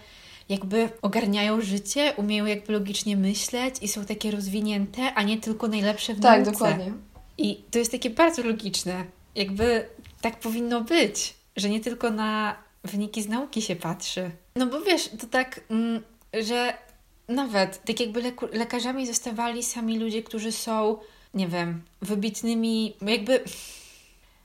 jakby 0.50 0.90
ogarniają 1.02 1.62
życie, 1.62 2.14
umieją 2.18 2.46
jakby 2.46 2.74
logicznie 2.74 3.18
myśleć 3.18 3.76
i 3.82 3.88
są 3.88 4.06
takie 4.06 4.32
rozwinięte, 4.32 5.14
a 5.14 5.24
nie 5.24 5.38
tylko 5.38 5.68
najlepsze 5.68 6.14
w 6.14 6.20
tak, 6.20 6.46
nauce. 6.46 6.52
Tak, 6.52 6.54
dokładnie. 6.54 6.94
I 7.38 7.64
to 7.72 7.80
jest 7.80 7.92
takie 7.92 8.10
bardzo 8.10 8.44
logiczne. 8.44 9.06
Jakby 9.36 9.90
tak 10.22 10.40
powinno 10.40 10.82
być, 10.82 11.34
że 11.56 11.70
nie 11.70 11.80
tylko 11.80 12.12
na 12.12 12.56
wyniki 12.84 13.24
z 13.24 13.28
nauki 13.28 13.62
się 13.62 13.76
patrzy. 13.76 14.32
No 14.56 14.68
bo 14.68 14.82
wiesz, 14.82 15.10
to 15.20 15.28
tak, 15.28 15.62
mm, 15.70 16.02
że 16.34 16.74
nawet 17.28 17.86
tak 17.86 18.00
jakby 18.00 18.34
lekarzami 18.52 19.08
zostawali 19.08 19.64
sami 19.64 20.00
ludzie, 20.00 20.24
którzy 20.24 20.52
są 20.52 20.98
nie 21.38 21.48
wiem, 21.48 21.82
wybitnymi, 22.02 22.94
jakby. 23.02 23.44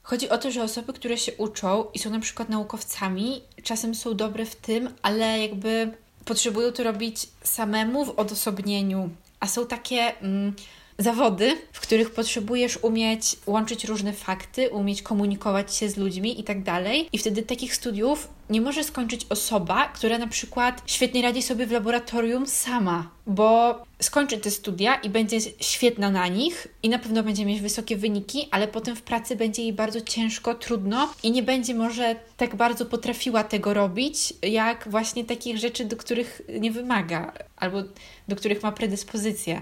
Chodzi 0.02 0.28
o 0.28 0.38
to, 0.38 0.50
że 0.50 0.62
osoby, 0.62 0.92
które 0.92 1.18
się 1.18 1.32
uczą 1.32 1.84
i 1.94 1.98
są 1.98 2.10
na 2.10 2.20
przykład 2.20 2.48
naukowcami, 2.48 3.42
czasem 3.62 3.94
są 3.94 4.16
dobre 4.16 4.46
w 4.46 4.56
tym, 4.56 4.90
ale 5.02 5.38
jakby 5.38 5.90
potrzebują 6.24 6.72
to 6.72 6.82
robić 6.82 7.28
samemu 7.42 8.04
w 8.04 8.18
odosobnieniu. 8.18 9.10
A 9.40 9.46
są 9.46 9.66
takie 9.66 10.18
mm, 10.18 10.54
zawody, 10.98 11.56
w 11.72 11.80
których 11.80 12.10
potrzebujesz 12.10 12.78
umieć 12.82 13.36
łączyć 13.46 13.84
różne 13.84 14.12
fakty, 14.12 14.70
umieć 14.70 15.02
komunikować 15.02 15.74
się 15.74 15.88
z 15.88 15.96
ludźmi 15.96 16.40
i 16.40 16.44
tak 16.44 16.62
dalej. 16.62 17.08
I 17.12 17.18
wtedy 17.18 17.42
takich 17.42 17.74
studiów 17.74 18.28
nie 18.52 18.60
może 18.60 18.84
skończyć 18.84 19.26
osoba, 19.30 19.88
która 19.88 20.18
na 20.18 20.26
przykład 20.26 20.82
świetnie 20.86 21.22
radzi 21.22 21.42
sobie 21.42 21.66
w 21.66 21.72
laboratorium 21.72 22.46
sama, 22.46 23.10
bo 23.26 23.82
skończy 24.00 24.38
te 24.38 24.50
studia 24.50 24.94
i 24.94 25.10
będzie 25.10 25.38
świetna 25.60 26.10
na 26.10 26.28
nich 26.28 26.68
i 26.82 26.88
na 26.88 26.98
pewno 26.98 27.22
będzie 27.22 27.46
mieć 27.46 27.60
wysokie 27.60 27.96
wyniki, 27.96 28.48
ale 28.50 28.68
potem 28.68 28.96
w 28.96 29.02
pracy 29.02 29.36
będzie 29.36 29.62
jej 29.62 29.72
bardzo 29.72 30.00
ciężko, 30.00 30.54
trudno 30.54 31.14
i 31.22 31.30
nie 31.30 31.42
będzie 31.42 31.74
może 31.74 32.16
tak 32.36 32.56
bardzo 32.56 32.86
potrafiła 32.86 33.44
tego 33.44 33.74
robić, 33.74 34.34
jak 34.42 34.88
właśnie 34.90 35.24
takich 35.24 35.58
rzeczy, 35.58 35.84
do 35.84 35.96
których 35.96 36.42
nie 36.60 36.72
wymaga 36.72 37.32
albo 37.56 37.82
do 38.28 38.36
których 38.36 38.62
ma 38.62 38.72
predyspozycję. 38.72 39.60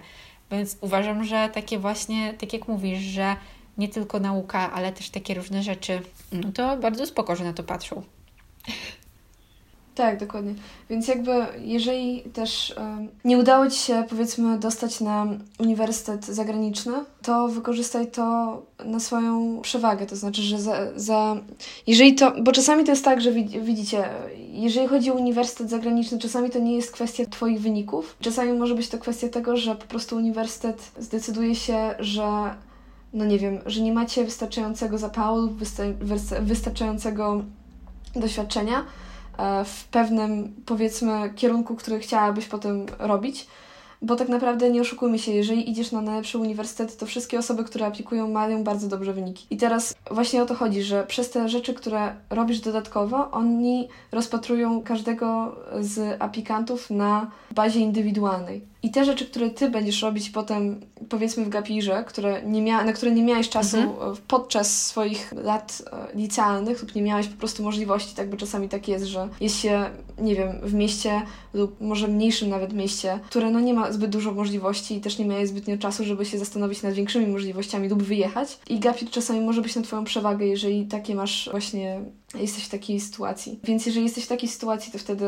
Więc 0.50 0.76
uważam, 0.80 1.24
że 1.24 1.50
takie 1.54 1.78
właśnie, 1.78 2.34
tak 2.34 2.52
jak 2.52 2.68
mówisz, 2.68 2.98
że 2.98 3.36
nie 3.78 3.88
tylko 3.88 4.20
nauka, 4.20 4.72
ale 4.72 4.92
też 4.92 5.10
takie 5.10 5.34
różne 5.34 5.62
rzeczy, 5.62 6.02
no 6.32 6.52
to 6.52 6.76
bardzo 6.76 7.06
spoko, 7.06 7.36
że 7.36 7.44
na 7.44 7.52
to 7.52 7.62
patrzą. 7.62 8.02
Tak, 9.94 10.20
dokładnie. 10.20 10.54
Więc 10.90 11.08
jakby 11.08 11.30
jeżeli 11.58 12.20
też 12.20 12.74
um, 12.76 13.08
nie 13.24 13.38
udało 13.38 13.70
Ci 13.70 13.78
się 13.78 14.04
powiedzmy 14.08 14.58
dostać 14.58 15.00
na 15.00 15.26
uniwersytet 15.58 16.24
zagraniczny, 16.24 16.92
to 17.22 17.48
wykorzystaj 17.48 18.10
to 18.10 18.22
na 18.84 19.00
swoją 19.00 19.60
przewagę. 19.60 20.06
To 20.06 20.16
znaczy, 20.16 20.42
że 20.42 20.58
za, 20.58 20.86
za 20.96 21.36
jeżeli 21.86 22.14
to, 22.14 22.32
bo 22.42 22.52
czasami 22.52 22.84
to 22.84 22.90
jest 22.90 23.04
tak, 23.04 23.20
że 23.20 23.32
widzicie, 23.60 24.04
jeżeli 24.52 24.88
chodzi 24.88 25.10
o 25.10 25.14
uniwersytet 25.14 25.70
zagraniczny, 25.70 26.18
czasami 26.18 26.50
to 26.50 26.58
nie 26.58 26.76
jest 26.76 26.92
kwestia 26.92 27.24
Twoich 27.30 27.60
wyników. 27.60 28.16
Czasami 28.20 28.52
może 28.52 28.74
być 28.74 28.88
to 28.88 28.98
kwestia 28.98 29.28
tego, 29.28 29.56
że 29.56 29.74
po 29.74 29.86
prostu 29.86 30.16
uniwersytet 30.16 30.92
zdecyduje 30.98 31.54
się, 31.54 31.94
że 31.98 32.54
no 33.12 33.24
nie 33.24 33.38
wiem, 33.38 33.58
że 33.66 33.80
nie 33.80 33.92
macie 33.92 34.24
wystarczającego 34.24 34.98
zapału, 34.98 35.48
wysta 35.48 35.82
wystarczającego 36.40 37.42
doświadczenia 38.14 38.84
e, 39.38 39.64
w 39.64 39.84
pewnym, 39.84 40.54
powiedzmy, 40.66 41.32
kierunku, 41.36 41.76
który 41.76 42.00
chciałabyś 42.00 42.46
potem 42.46 42.86
robić. 42.98 43.46
Bo 44.02 44.16
tak 44.16 44.28
naprawdę 44.28 44.70
nie 44.70 44.80
oszukujmy 44.80 45.18
się, 45.18 45.32
jeżeli 45.32 45.70
idziesz 45.70 45.92
na 45.92 46.00
najlepszy 46.00 46.38
uniwersytet, 46.38 46.96
to 46.96 47.06
wszystkie 47.06 47.38
osoby, 47.38 47.64
które 47.64 47.86
aplikują, 47.86 48.28
mają 48.28 48.64
bardzo 48.64 48.88
dobre 48.88 49.12
wyniki. 49.12 49.46
I 49.50 49.56
teraz 49.56 49.94
właśnie 50.10 50.42
o 50.42 50.46
to 50.46 50.54
chodzi, 50.54 50.82
że 50.82 51.06
przez 51.06 51.30
te 51.30 51.48
rzeczy, 51.48 51.74
które 51.74 52.16
robisz 52.30 52.60
dodatkowo, 52.60 53.30
oni 53.30 53.88
rozpatrują 54.12 54.82
każdego 54.82 55.56
z 55.80 56.22
aplikantów 56.22 56.90
na 56.90 57.30
bazie 57.50 57.80
indywidualnej. 57.80 58.62
I 58.82 58.90
te 58.90 59.04
rzeczy, 59.04 59.26
które 59.26 59.50
ty 59.50 59.70
będziesz 59.70 60.02
robić 60.02 60.30
potem, 60.30 60.80
powiedzmy 61.08 61.44
w 61.44 61.48
gapirze, 61.48 62.04
które 62.06 62.42
nie 62.42 62.62
mia- 62.62 62.84
na 62.84 62.92
które 62.92 63.10
nie 63.10 63.22
miałeś 63.22 63.48
czasu 63.48 63.76
mhm. 63.76 64.16
podczas 64.28 64.86
swoich 64.86 65.32
lat 65.32 65.82
e, 65.92 66.16
licealnych 66.18 66.82
lub 66.82 66.94
nie 66.94 67.02
miałeś 67.02 67.26
po 67.26 67.36
prostu 67.36 67.62
możliwości, 67.62 68.14
tak, 68.14 68.30
bo 68.30 68.36
czasami 68.36 68.68
tak 68.68 68.88
jest, 68.88 69.04
że 69.04 69.28
jest 69.40 69.60
się, 69.60 69.84
nie 70.18 70.34
wiem, 70.34 70.60
w 70.62 70.74
mieście 70.74 71.22
lub 71.54 71.80
może 71.80 72.08
mniejszym 72.08 72.48
nawet 72.48 72.72
mieście, 72.72 73.20
które 73.26 73.50
no 73.50 73.60
nie 73.60 73.74
ma 73.74 73.92
zbyt 73.92 74.10
dużo 74.10 74.32
możliwości 74.32 74.96
i 74.96 75.00
też 75.00 75.18
nie 75.18 75.24
miałeś 75.24 75.48
zbytnio 75.48 75.78
czasu, 75.78 76.04
żeby 76.04 76.24
się 76.24 76.38
zastanowić 76.38 76.82
nad 76.82 76.94
większymi 76.94 77.26
możliwościami 77.26 77.88
lub 77.88 78.02
wyjechać. 78.02 78.58
I 78.68 78.78
gapir 78.78 79.10
czasami 79.10 79.40
może 79.40 79.62
być 79.62 79.76
na 79.76 79.82
twoją 79.82 80.04
przewagę, 80.04 80.46
jeżeli 80.46 80.86
takie 80.86 81.14
masz 81.14 81.48
właśnie, 81.50 82.00
jesteś 82.34 82.64
w 82.64 82.68
takiej 82.68 83.00
sytuacji. 83.00 83.60
Więc 83.64 83.86
jeżeli 83.86 84.04
jesteś 84.04 84.24
w 84.24 84.28
takiej 84.28 84.48
sytuacji, 84.48 84.92
to 84.92 84.98
wtedy 84.98 85.26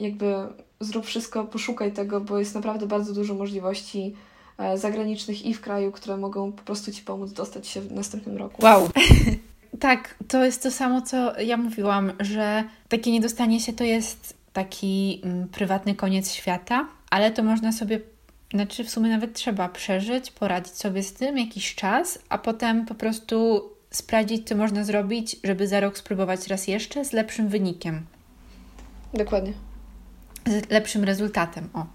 jakby 0.00 0.34
zrób 0.80 1.06
wszystko, 1.06 1.44
poszukaj 1.44 1.92
tego, 1.92 2.20
bo 2.20 2.38
jest 2.38 2.54
naprawdę 2.54 2.86
bardzo 2.86 3.12
dużo 3.14 3.34
możliwości 3.34 4.14
e, 4.58 4.78
zagranicznych 4.78 5.46
i 5.46 5.54
w 5.54 5.60
kraju, 5.60 5.92
które 5.92 6.16
mogą 6.16 6.52
po 6.52 6.62
prostu 6.62 6.92
Ci 6.92 7.02
pomóc 7.02 7.32
dostać 7.32 7.66
się 7.66 7.80
w 7.80 7.92
następnym 7.92 8.36
roku. 8.36 8.64
Wow. 8.64 8.88
tak, 9.80 10.14
to 10.28 10.44
jest 10.44 10.62
to 10.62 10.70
samo, 10.70 11.02
co 11.02 11.40
ja 11.40 11.56
mówiłam, 11.56 12.12
że 12.20 12.64
takie 12.88 13.12
niedostanie 13.12 13.60
się 13.60 13.72
to 13.72 13.84
jest 13.84 14.34
taki 14.52 15.20
mm, 15.24 15.48
prywatny 15.48 15.94
koniec 15.94 16.32
świata, 16.32 16.88
ale 17.10 17.30
to 17.30 17.42
można 17.42 17.72
sobie, 17.72 18.00
znaczy 18.54 18.84
w 18.84 18.90
sumie 18.90 19.10
nawet 19.10 19.34
trzeba 19.34 19.68
przeżyć, 19.68 20.30
poradzić 20.30 20.74
sobie 20.74 21.02
z 21.02 21.12
tym 21.12 21.38
jakiś 21.38 21.74
czas, 21.74 22.18
a 22.28 22.38
potem 22.38 22.86
po 22.86 22.94
prostu 22.94 23.62
sprawdzić, 23.90 24.48
co 24.48 24.56
można 24.56 24.84
zrobić, 24.84 25.36
żeby 25.44 25.68
za 25.68 25.80
rok 25.80 25.98
spróbować 25.98 26.46
raz 26.46 26.68
jeszcze 26.68 27.04
z 27.04 27.12
lepszym 27.12 27.48
wynikiem. 27.48 28.06
Dokładnie 29.14 29.52
z 30.46 30.70
lepszym 30.70 31.04
rezultatem. 31.04 31.68
O. 31.74 31.86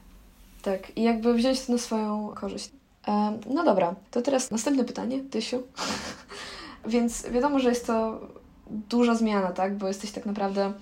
Tak, 0.62 0.98
i 0.98 1.04
jakby 1.04 1.34
wziąć 1.34 1.62
to 1.62 1.72
na 1.72 1.78
swoją 1.78 2.32
korzyść. 2.36 2.70
E, 3.08 3.40
no 3.50 3.64
dobra, 3.64 3.96
to 4.12 4.22
teraz 4.22 4.52
następne 4.52 4.84
pytanie, 4.84 5.24
Tysiu. 5.24 5.64
Więc 6.88 7.30
wiadomo, 7.30 7.60
że 7.60 7.70
jest 7.70 7.88
to 7.88 8.22
duża 8.70 9.16
zmiana, 9.16 9.52
tak? 9.52 9.78
Bo 9.78 9.88
jesteś 9.88 10.12
tak 10.12 10.26
naprawdę, 10.26 10.74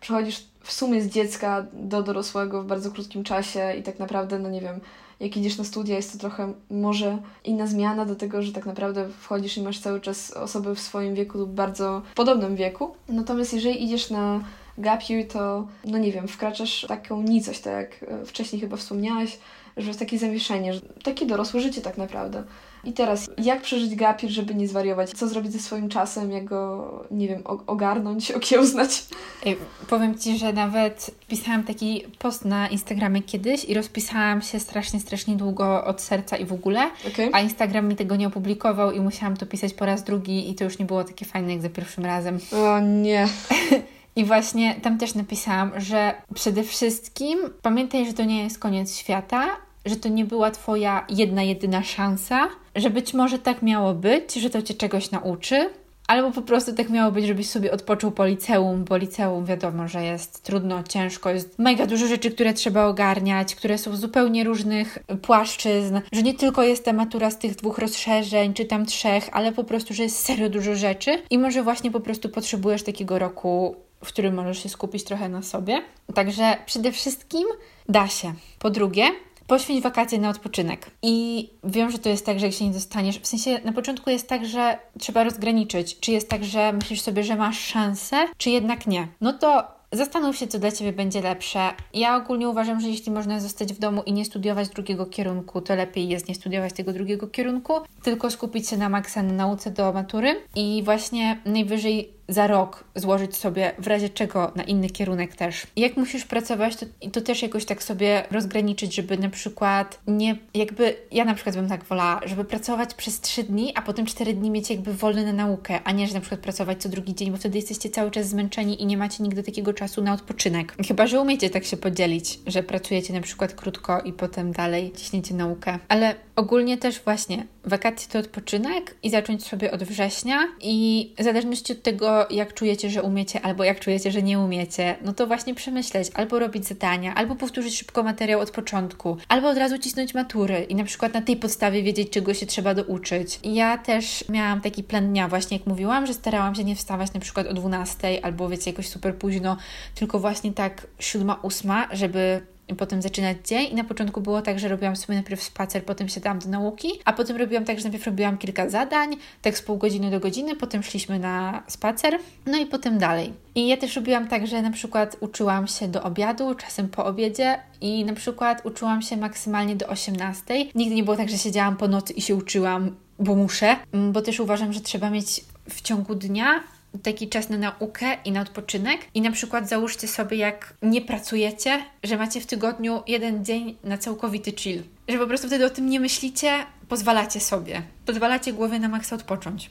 przechodzisz 0.00 0.44
w 0.60 0.72
sumie 0.72 1.02
z 1.02 1.06
dziecka 1.06 1.66
do 1.72 2.02
dorosłego 2.02 2.62
w 2.62 2.66
bardzo 2.66 2.90
krótkim 2.90 3.24
czasie 3.24 3.74
i 3.78 3.82
tak 3.82 3.98
naprawdę, 3.98 4.38
no 4.38 4.50
nie 4.50 4.60
wiem, 4.60 4.80
jak 5.20 5.36
idziesz 5.36 5.58
na 5.58 5.64
studia, 5.64 5.96
jest 5.96 6.12
to 6.12 6.18
trochę 6.18 6.52
może 6.70 7.18
inna 7.44 7.66
zmiana 7.66 8.04
do 8.06 8.16
tego, 8.16 8.42
że 8.42 8.52
tak 8.52 8.66
naprawdę 8.66 9.08
wchodzisz 9.20 9.56
i 9.56 9.62
masz 9.62 9.78
cały 9.78 10.00
czas 10.00 10.30
osoby 10.30 10.74
w 10.74 10.80
swoim 10.80 11.14
wieku 11.14 11.38
lub 11.38 11.50
bardzo 11.50 12.02
podobnym 12.14 12.56
wieku. 12.56 12.94
Natomiast 13.08 13.54
jeżeli 13.54 13.84
idziesz 13.84 14.10
na 14.10 14.40
gap 14.78 15.10
year 15.10 15.28
to, 15.28 15.66
no 15.84 15.98
nie 15.98 16.12
wiem, 16.12 16.28
wkraczasz 16.28 16.84
w 16.84 16.88
taką 16.88 17.22
nicość, 17.22 17.60
tak 17.60 17.74
jak 17.74 18.10
e, 18.10 18.24
wcześniej 18.24 18.60
chyba 18.60 18.76
wspomniałaś, 18.76 19.38
że 19.76 19.86
jest 19.86 19.98
takie 19.98 20.18
zawieszenie, 20.18 20.74
że 20.74 20.80
takie 20.80 21.26
dorosłe 21.26 21.60
życie 21.60 21.80
tak 21.80 21.98
naprawdę. 21.98 22.44
I 22.84 22.92
teraz, 22.92 23.30
jak 23.38 23.62
przeżyć 23.62 23.94
gap 23.94 24.22
year, 24.22 24.32
żeby 24.32 24.54
nie 24.54 24.68
zwariować? 24.68 25.10
Co 25.10 25.28
zrobić 25.28 25.52
ze 25.52 25.58
swoim 25.58 25.88
czasem? 25.88 26.32
Jak 26.32 26.44
go, 26.44 26.90
nie 27.10 27.28
wiem, 27.28 27.42
ogarnąć, 27.66 28.30
okiełznać? 28.40 29.04
Ej, 29.46 29.56
powiem 29.88 30.18
Ci, 30.18 30.38
że 30.38 30.52
nawet 30.52 31.10
pisałam 31.28 31.64
taki 31.64 32.04
post 32.18 32.44
na 32.44 32.68
Instagramie 32.68 33.22
kiedyś 33.22 33.64
i 33.64 33.74
rozpisałam 33.74 34.42
się 34.42 34.60
strasznie, 34.60 35.00
strasznie 35.00 35.36
długo 35.36 35.84
od 35.84 36.00
serca 36.00 36.36
i 36.36 36.44
w 36.44 36.52
ogóle, 36.52 36.90
okay. 37.12 37.30
a 37.32 37.40
Instagram 37.40 37.88
mi 37.88 37.96
tego 37.96 38.16
nie 38.16 38.26
opublikował 38.26 38.92
i 38.92 39.00
musiałam 39.00 39.36
to 39.36 39.46
pisać 39.46 39.74
po 39.74 39.86
raz 39.86 40.04
drugi 40.04 40.50
i 40.50 40.54
to 40.54 40.64
już 40.64 40.78
nie 40.78 40.84
było 40.84 41.04
takie 41.04 41.24
fajne 41.24 41.52
jak 41.52 41.62
za 41.62 41.70
pierwszym 41.70 42.04
razem. 42.04 42.38
O 42.52 42.80
nie. 42.80 43.28
I 44.16 44.24
właśnie 44.24 44.74
tam 44.74 44.98
też 44.98 45.14
napisałam, 45.14 45.72
że 45.76 46.14
przede 46.34 46.62
wszystkim 46.62 47.38
pamiętaj, 47.62 48.06
że 48.06 48.12
to 48.12 48.24
nie 48.24 48.42
jest 48.42 48.58
koniec 48.58 48.96
świata, 48.96 49.46
że 49.86 49.96
to 49.96 50.08
nie 50.08 50.24
była 50.24 50.50
Twoja 50.50 51.06
jedna, 51.08 51.42
jedyna 51.42 51.82
szansa, 51.82 52.48
że 52.76 52.90
być 52.90 53.14
może 53.14 53.38
tak 53.38 53.62
miało 53.62 53.94
być, 53.94 54.34
że 54.34 54.50
to 54.50 54.62
Cię 54.62 54.74
czegoś 54.74 55.10
nauczy, 55.10 55.70
albo 56.06 56.30
po 56.30 56.42
prostu 56.42 56.72
tak 56.72 56.90
miało 56.90 57.12
być, 57.12 57.26
żebyś 57.26 57.50
sobie 57.50 57.72
odpoczął 57.72 58.10
po 58.10 58.26
liceum, 58.26 58.84
bo 58.84 58.96
liceum 58.96 59.44
wiadomo, 59.44 59.88
że 59.88 60.04
jest 60.04 60.42
trudno, 60.42 60.82
ciężko, 60.82 61.30
jest 61.30 61.58
mega 61.58 61.86
dużo 61.86 62.06
rzeczy, 62.06 62.30
które 62.30 62.54
trzeba 62.54 62.86
ogarniać, 62.86 63.54
które 63.54 63.78
są 63.78 63.96
zupełnie 63.96 64.44
różnych 64.44 64.98
płaszczyzn, 65.22 66.00
że 66.12 66.22
nie 66.22 66.34
tylko 66.34 66.62
jest 66.62 66.84
ta 66.84 66.92
matura 66.92 67.30
z 67.30 67.38
tych 67.38 67.54
dwóch 67.54 67.78
rozszerzeń, 67.78 68.54
czy 68.54 68.64
tam 68.64 68.86
trzech, 68.86 69.28
ale 69.32 69.52
po 69.52 69.64
prostu, 69.64 69.94
że 69.94 70.02
jest 70.02 70.24
serio 70.24 70.48
dużo 70.48 70.74
rzeczy 70.74 71.22
i 71.30 71.38
może 71.38 71.62
właśnie 71.62 71.90
po 71.90 72.00
prostu 72.00 72.28
potrzebujesz 72.28 72.82
takiego 72.82 73.18
roku 73.18 73.76
w 74.06 74.08
którym 74.08 74.34
możesz 74.34 74.62
się 74.62 74.68
skupić 74.68 75.04
trochę 75.04 75.28
na 75.28 75.42
sobie. 75.42 75.82
Także 76.14 76.56
przede 76.66 76.92
wszystkim 76.92 77.44
da 77.88 78.08
się. 78.08 78.34
Po 78.58 78.70
drugie, 78.70 79.04
poświęć 79.46 79.82
wakacje 79.82 80.18
na 80.18 80.30
odpoczynek. 80.30 80.90
I 81.02 81.48
wiem, 81.64 81.90
że 81.90 81.98
to 81.98 82.08
jest 82.08 82.26
tak, 82.26 82.40
że 82.40 82.46
jak 82.46 82.54
się 82.54 82.64
nie 82.64 82.72
dostaniesz, 82.72 83.18
w 83.18 83.26
sensie 83.26 83.60
na 83.64 83.72
początku 83.72 84.10
jest 84.10 84.28
tak, 84.28 84.46
że 84.46 84.78
trzeba 84.98 85.24
rozgraniczyć, 85.24 86.00
czy 86.00 86.12
jest 86.12 86.28
tak, 86.28 86.44
że 86.44 86.72
myślisz 86.72 87.00
sobie, 87.00 87.24
że 87.24 87.36
masz 87.36 87.58
szansę, 87.58 88.16
czy 88.38 88.50
jednak 88.50 88.86
nie. 88.86 89.08
No 89.20 89.32
to 89.32 89.76
Zastanów 89.92 90.36
się, 90.36 90.46
co 90.46 90.58
dla 90.58 90.72
Ciebie 90.72 90.92
będzie 90.92 91.20
lepsze. 91.20 91.60
Ja 91.94 92.16
ogólnie 92.16 92.48
uważam, 92.48 92.80
że 92.80 92.88
jeśli 92.88 93.12
można 93.12 93.40
zostać 93.40 93.72
w 93.72 93.78
domu 93.78 94.02
i 94.06 94.12
nie 94.12 94.24
studiować 94.24 94.68
drugiego 94.68 95.06
kierunku, 95.06 95.60
to 95.60 95.74
lepiej 95.74 96.08
jest 96.08 96.28
nie 96.28 96.34
studiować 96.34 96.72
tego 96.72 96.92
drugiego 96.92 97.28
kierunku, 97.28 97.72
tylko 98.02 98.30
skupić 98.30 98.68
się 98.68 98.76
na 98.76 98.88
maksa 98.88 99.22
na 99.22 99.32
nauce 99.32 99.70
do 99.70 99.92
matury 99.92 100.36
i 100.54 100.82
właśnie 100.84 101.40
najwyżej 101.44 102.15
za 102.28 102.46
rok 102.46 102.84
złożyć 102.94 103.36
sobie 103.36 103.72
w 103.78 103.86
razie 103.86 104.08
czego 104.08 104.52
na 104.54 104.62
inny 104.62 104.90
kierunek 104.90 105.36
też. 105.36 105.66
Jak 105.76 105.96
musisz 105.96 106.24
pracować, 106.24 106.76
to, 106.76 106.86
to 107.12 107.20
też 107.20 107.42
jakoś 107.42 107.64
tak 107.64 107.82
sobie 107.82 108.24
rozgraniczyć, 108.30 108.94
żeby 108.94 109.18
na 109.18 109.28
przykład 109.28 110.00
nie, 110.06 110.36
jakby, 110.54 110.96
ja 111.12 111.24
na 111.24 111.34
przykład 111.34 111.56
bym 111.56 111.68
tak 111.68 111.84
wolała, 111.84 112.20
żeby 112.24 112.44
pracować 112.44 112.94
przez 112.94 113.20
trzy 113.20 113.42
dni, 113.42 113.72
a 113.74 113.82
potem 113.82 114.06
cztery 114.06 114.34
dni 114.34 114.50
mieć 114.50 114.70
jakby 114.70 114.94
wolne 114.94 115.24
na 115.24 115.32
naukę, 115.32 115.80
a 115.84 115.92
nie, 115.92 116.06
że 116.06 116.14
na 116.14 116.20
przykład 116.20 116.40
pracować 116.40 116.82
co 116.82 116.88
drugi 116.88 117.14
dzień, 117.14 117.30
bo 117.30 117.36
wtedy 117.36 117.58
jesteście 117.58 117.90
cały 117.90 118.10
czas 118.10 118.28
zmęczeni 118.28 118.82
i 118.82 118.86
nie 118.86 118.96
macie 118.96 119.22
nigdy 119.22 119.42
takiego 119.42 119.72
czasu 119.72 120.02
na 120.02 120.12
odpoczynek. 120.12 120.74
Chyba, 120.88 121.06
że 121.06 121.20
umiecie 121.20 121.50
tak 121.50 121.64
się 121.64 121.76
podzielić, 121.76 122.38
że 122.46 122.62
pracujecie 122.62 123.12
na 123.12 123.20
przykład 123.20 123.54
krótko 123.54 124.00
i 124.00 124.12
potem 124.12 124.52
dalej 124.52 124.92
ciśniecie 124.96 125.34
naukę. 125.34 125.78
Ale 125.88 126.14
ogólnie 126.36 126.78
też 126.78 127.00
właśnie 127.00 127.46
wakacje 127.64 128.08
to 128.12 128.18
odpoczynek 128.18 128.96
i 129.02 129.10
zacząć 129.10 129.46
sobie 129.46 129.72
od 129.72 129.84
września 129.84 130.38
i 130.60 131.14
w 131.18 131.22
zależności 131.22 131.72
od 131.72 131.82
tego, 131.82 132.26
jak 132.30 132.54
czujecie, 132.54 132.90
że 132.90 133.02
umiecie, 133.02 133.40
albo 133.40 133.64
jak 133.64 133.80
czujecie, 133.80 134.10
że 134.10 134.22
nie 134.22 134.38
umiecie, 134.38 134.96
no 135.04 135.12
to 135.12 135.26
właśnie 135.26 135.54
przemyśleć, 135.54 136.08
albo 136.14 136.38
robić 136.38 136.66
zadania, 136.66 137.14
albo 137.14 137.36
powtórzyć 137.36 137.78
szybko 137.78 138.02
materiał 138.02 138.40
od 138.40 138.50
początku, 138.50 139.16
albo 139.28 139.48
od 139.48 139.58
razu 139.58 139.78
cisnąć 139.78 140.14
matury 140.14 140.66
i 140.68 140.74
na 140.74 140.84
przykład 140.84 141.14
na 141.14 141.22
tej 141.22 141.36
podstawie 141.36 141.82
wiedzieć, 141.82 142.10
czego 142.10 142.34
się 142.34 142.46
trzeba 142.46 142.74
douczyć. 142.74 143.40
Ja 143.44 143.78
też 143.78 144.24
miałam 144.28 144.60
taki 144.60 144.84
plan 144.84 145.08
dnia, 145.08 145.28
właśnie 145.28 145.56
jak 145.56 145.66
mówiłam, 145.66 146.06
że 146.06 146.14
starałam 146.14 146.54
się 146.54 146.64
nie 146.64 146.76
wstawać 146.76 147.12
na 147.12 147.20
przykład 147.20 147.46
o 147.46 147.54
12 147.54 148.24
albo 148.24 148.48
wiecie, 148.48 148.70
jakoś 148.70 148.88
super 148.88 149.14
późno, 149.14 149.56
tylko 149.94 150.18
właśnie 150.18 150.52
tak 150.52 150.86
7-8, 151.00 151.86
żeby 151.92 152.40
potem 152.74 153.02
zaczynać 153.02 153.36
dzień 153.44 153.72
i 153.72 153.74
na 153.74 153.84
początku 153.84 154.20
było 154.20 154.42
tak, 154.42 154.58
że 154.58 154.68
robiłam 154.68 154.96
sobie 154.96 155.14
najpierw 155.14 155.42
spacer, 155.42 155.84
potem 155.84 156.08
siadałam 156.08 156.38
do 156.38 156.48
nauki, 156.48 156.88
a 157.04 157.12
potem 157.12 157.36
robiłam 157.36 157.64
tak, 157.64 157.78
że 157.78 157.84
najpierw 157.84 158.06
robiłam 158.06 158.38
kilka 158.38 158.68
zadań, 158.68 159.16
tak 159.42 159.58
z 159.58 159.62
pół 159.62 159.76
godziny 159.76 160.10
do 160.10 160.20
godziny, 160.20 160.56
potem 160.56 160.82
szliśmy 160.82 161.18
na 161.18 161.62
spacer, 161.66 162.18
no 162.46 162.58
i 162.58 162.66
potem 162.66 162.98
dalej. 162.98 163.32
I 163.54 163.68
ja 163.68 163.76
też 163.76 163.96
robiłam 163.96 164.28
tak, 164.28 164.46
że 164.46 164.62
na 164.62 164.70
przykład 164.70 165.16
uczyłam 165.20 165.66
się 165.66 165.88
do 165.88 166.02
obiadu, 166.02 166.54
czasem 166.54 166.88
po 166.88 167.04
obiedzie 167.04 167.58
i 167.80 168.04
na 168.04 168.12
przykład 168.12 168.66
uczyłam 168.66 169.02
się 169.02 169.16
maksymalnie 169.16 169.76
do 169.76 169.86
18. 169.86 170.54
Nigdy 170.74 170.94
nie 170.94 171.04
było 171.04 171.16
tak, 171.16 171.28
że 171.28 171.38
siedziałam 171.38 171.76
po 171.76 171.88
nocy 171.88 172.12
i 172.12 172.20
się 172.22 172.34
uczyłam, 172.34 172.96
bo 173.18 173.34
muszę, 173.34 173.76
bo 174.12 174.22
też 174.22 174.40
uważam, 174.40 174.72
że 174.72 174.80
trzeba 174.80 175.10
mieć 175.10 175.44
w 175.70 175.82
ciągu 175.82 176.14
dnia 176.14 176.60
taki 177.02 177.28
czas 177.28 177.48
na 177.48 177.58
naukę 177.58 178.06
i 178.24 178.32
na 178.32 178.40
odpoczynek. 178.40 179.00
I 179.14 179.20
na 179.20 179.30
przykład 179.30 179.68
załóżcie 179.68 180.08
sobie, 180.08 180.36
jak 180.36 180.74
nie 180.82 181.02
pracujecie, 181.02 181.84
że 182.04 182.16
macie 182.16 182.40
w 182.40 182.46
tygodniu 182.46 183.02
jeden 183.06 183.44
dzień 183.44 183.76
na 183.84 183.98
całkowity 183.98 184.52
chill. 184.52 184.82
Że 185.08 185.18
po 185.18 185.26
prostu 185.26 185.46
wtedy 185.46 185.66
o 185.66 185.70
tym 185.70 185.90
nie 185.90 186.00
myślicie, 186.00 186.66
pozwalacie 186.88 187.40
sobie. 187.40 187.82
Pozwalacie 188.06 188.52
głowie 188.52 188.78
na 188.78 188.88
maksa 188.88 189.16
odpocząć. 189.16 189.70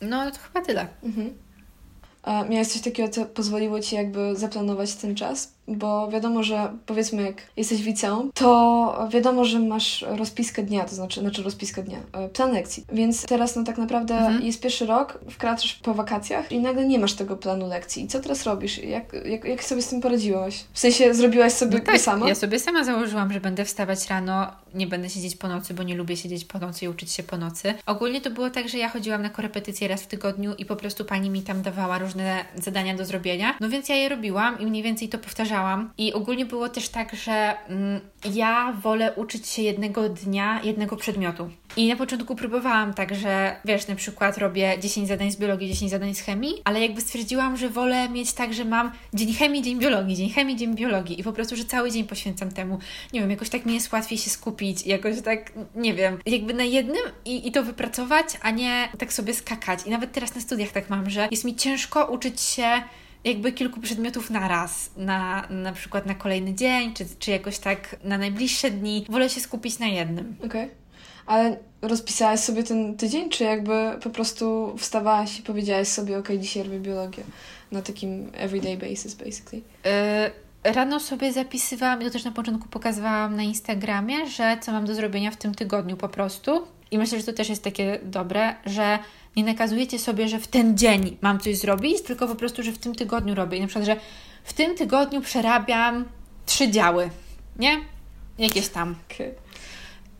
No 0.00 0.30
to 0.30 0.38
chyba 0.38 0.66
tyle. 0.66 0.86
Mhm. 1.02 1.32
A 2.22 2.44
miałeś 2.44 2.68
coś 2.68 2.82
takiego, 2.82 3.08
co 3.08 3.26
pozwoliło 3.26 3.80
Ci 3.80 3.94
jakby 3.96 4.36
zaplanować 4.36 4.94
ten 4.94 5.14
czas? 5.14 5.52
Bo 5.76 6.08
wiadomo, 6.08 6.42
że 6.42 6.72
powiedzmy 6.86 7.22
jak 7.22 7.42
jesteś 7.56 7.82
w 7.82 7.86
liceum, 7.86 8.30
to 8.34 9.08
wiadomo, 9.12 9.44
że 9.44 9.58
masz 9.58 10.04
rozpiskę 10.08 10.62
dnia, 10.62 10.84
to 10.84 10.94
znaczy, 10.94 11.20
znaczy 11.20 11.42
rozpiskę 11.42 11.82
dnia, 11.82 11.98
e, 12.12 12.28
plan 12.28 12.52
lekcji. 12.52 12.84
Więc 12.92 13.26
teraz 13.26 13.56
no 13.56 13.64
tak 13.64 13.78
naprawdę 13.78 14.18
mhm. 14.18 14.42
jest 14.42 14.60
pierwszy 14.60 14.86
rok, 14.86 15.18
wkraczasz 15.30 15.74
po 15.74 15.94
wakacjach 15.94 16.52
i 16.52 16.58
nagle 16.58 16.84
nie 16.84 16.98
masz 16.98 17.12
tego 17.12 17.36
planu 17.36 17.68
lekcji. 17.68 18.04
I 18.04 18.08
co 18.08 18.20
teraz 18.20 18.44
robisz? 18.44 18.78
Jak, 18.78 19.12
jak, 19.24 19.44
jak 19.44 19.64
sobie 19.64 19.82
z 19.82 19.88
tym 19.88 20.00
poradziłaś? 20.00 20.64
W 20.72 20.78
sensie 20.78 21.14
zrobiłaś 21.14 21.52
sobie 21.52 21.78
no 21.78 21.84
tak, 21.84 22.00
sama? 22.00 22.28
Ja 22.28 22.34
sobie 22.34 22.58
sama 22.58 22.84
założyłam, 22.84 23.32
że 23.32 23.40
będę 23.40 23.64
wstawać 23.64 24.08
rano, 24.08 24.46
nie 24.74 24.86
będę 24.86 25.10
siedzieć 25.10 25.36
po 25.36 25.48
nocy, 25.48 25.74
bo 25.74 25.82
nie 25.82 25.94
lubię 25.94 26.16
siedzieć 26.16 26.44
po 26.44 26.58
nocy 26.58 26.84
i 26.84 26.88
uczyć 26.88 27.12
się 27.12 27.22
po 27.22 27.36
nocy. 27.36 27.74
Ogólnie 27.86 28.20
to 28.20 28.30
było 28.30 28.50
tak, 28.50 28.68
że 28.68 28.78
ja 28.78 28.88
chodziłam 28.88 29.22
na 29.22 29.30
korepetycje 29.30 29.88
raz 29.88 30.02
w 30.02 30.06
tygodniu 30.06 30.54
i 30.54 30.64
po 30.64 30.76
prostu 30.76 31.04
pani 31.04 31.30
mi 31.30 31.42
tam 31.42 31.62
dawała 31.62 31.98
różne 31.98 32.44
zadania 32.54 32.96
do 32.96 33.04
zrobienia. 33.04 33.54
No 33.60 33.68
więc 33.68 33.88
ja 33.88 33.96
je 33.96 34.08
robiłam 34.08 34.60
i 34.60 34.66
mniej 34.66 34.82
więcej 34.82 35.08
to 35.08 35.18
powtarzałam. 35.18 35.59
I 35.98 36.12
ogólnie 36.12 36.46
było 36.46 36.68
też 36.68 36.88
tak, 36.88 37.16
że 37.16 37.54
mm, 37.68 38.00
ja 38.34 38.72
wolę 38.82 39.12
uczyć 39.16 39.48
się 39.48 39.62
jednego 39.62 40.08
dnia, 40.08 40.60
jednego 40.62 40.96
przedmiotu. 40.96 41.50
I 41.76 41.88
na 41.88 41.96
początku 41.96 42.36
próbowałam 42.36 42.94
tak, 42.94 43.14
że 43.14 43.56
wiesz, 43.64 43.88
na 43.88 43.94
przykład 43.94 44.38
robię 44.38 44.76
10 44.80 45.08
zadań 45.08 45.30
z 45.30 45.36
biologii, 45.36 45.68
10 45.68 45.90
zadań 45.90 46.14
z 46.14 46.20
chemii, 46.20 46.54
ale 46.64 46.80
jakby 46.80 47.00
stwierdziłam, 47.00 47.56
że 47.56 47.68
wolę 47.68 48.08
mieć 48.08 48.32
tak, 48.32 48.54
że 48.54 48.64
mam 48.64 48.92
dzień 49.14 49.32
chemii, 49.32 49.62
dzień 49.62 49.78
biologii, 49.78 50.16
dzień 50.16 50.30
chemii, 50.30 50.56
dzień 50.56 50.74
biologii 50.74 51.20
i 51.20 51.24
po 51.24 51.32
prostu, 51.32 51.56
że 51.56 51.64
cały 51.64 51.90
dzień 51.90 52.04
poświęcam 52.04 52.50
temu. 52.52 52.78
Nie 53.12 53.20
wiem, 53.20 53.30
jakoś 53.30 53.48
tak 53.48 53.66
mi 53.66 53.74
jest 53.74 53.92
łatwiej 53.92 54.18
się 54.18 54.30
skupić, 54.30 54.86
jakoś 54.86 55.22
tak, 55.22 55.52
nie 55.74 55.94
wiem, 55.94 56.18
jakby 56.26 56.54
na 56.54 56.64
jednym 56.64 57.02
i, 57.24 57.48
i 57.48 57.52
to 57.52 57.62
wypracować, 57.62 58.26
a 58.42 58.50
nie 58.50 58.88
tak 58.98 59.12
sobie 59.12 59.34
skakać. 59.34 59.86
I 59.86 59.90
nawet 59.90 60.12
teraz 60.12 60.34
na 60.34 60.40
studiach 60.40 60.70
tak 60.70 60.90
mam, 60.90 61.10
że 61.10 61.28
jest 61.30 61.44
mi 61.44 61.56
ciężko 61.56 62.06
uczyć 62.06 62.40
się 62.40 62.82
jakby 63.24 63.52
kilku 63.52 63.80
przedmiotów 63.80 64.30
na 64.30 64.48
raz, 64.48 64.90
na, 64.96 65.46
na 65.50 65.72
przykład 65.72 66.06
na 66.06 66.14
kolejny 66.14 66.54
dzień, 66.54 66.94
czy, 66.94 67.06
czy 67.18 67.30
jakoś 67.30 67.58
tak 67.58 67.96
na 68.04 68.18
najbliższe 68.18 68.70
dni. 68.70 69.06
Wolę 69.08 69.30
się 69.30 69.40
skupić 69.40 69.78
na 69.78 69.86
jednym. 69.86 70.36
Okej. 70.38 70.64
Okay. 70.64 70.80
Ale 71.26 71.56
rozpisałaś 71.82 72.40
sobie 72.40 72.62
ten 72.62 72.96
tydzień, 72.96 73.30
czy 73.30 73.44
jakby 73.44 73.98
po 74.02 74.10
prostu 74.10 74.74
wstawałaś 74.78 75.38
i 75.38 75.42
powiedziałaś 75.42 75.88
sobie, 75.88 76.18
ok, 76.18 76.28
dzisiaj 76.38 76.62
robię 76.62 76.80
biologię 76.80 77.22
na 77.72 77.82
takim 77.82 78.30
everyday 78.34 78.76
basis, 78.76 79.14
basically? 79.14 79.62
Yy, 80.64 80.72
rano 80.72 81.00
sobie 81.00 81.32
zapisywałam, 81.32 82.02
i 82.02 82.04
to 82.04 82.10
też 82.10 82.24
na 82.24 82.32
początku 82.32 82.68
pokazywałam 82.68 83.36
na 83.36 83.42
Instagramie, 83.42 84.26
że 84.26 84.58
co 84.60 84.72
mam 84.72 84.86
do 84.86 84.94
zrobienia 84.94 85.30
w 85.30 85.36
tym 85.36 85.54
tygodniu 85.54 85.96
po 85.96 86.08
prostu. 86.08 86.66
I 86.90 86.98
myślę, 86.98 87.20
że 87.20 87.26
to 87.26 87.32
też 87.32 87.48
jest 87.48 87.64
takie 87.64 87.98
dobre, 88.02 88.54
że 88.66 88.98
nie 89.36 89.44
nakazujecie 89.44 89.98
sobie, 89.98 90.28
że 90.28 90.38
w 90.38 90.46
ten 90.46 90.78
dzień 90.78 91.16
mam 91.20 91.40
coś 91.40 91.58
zrobić, 91.58 92.02
tylko 92.02 92.28
po 92.28 92.34
prostu, 92.34 92.62
że 92.62 92.72
w 92.72 92.78
tym 92.78 92.94
tygodniu 92.94 93.34
robię. 93.34 93.60
Na 93.60 93.66
przykład, 93.66 93.86
że 93.86 93.96
w 94.44 94.52
tym 94.52 94.76
tygodniu 94.76 95.20
przerabiam 95.20 96.04
trzy 96.46 96.70
działy, 96.70 97.10
nie? 97.58 97.80
Jakieś 98.38 98.68
tam. 98.68 98.94
Okay. 99.10 99.34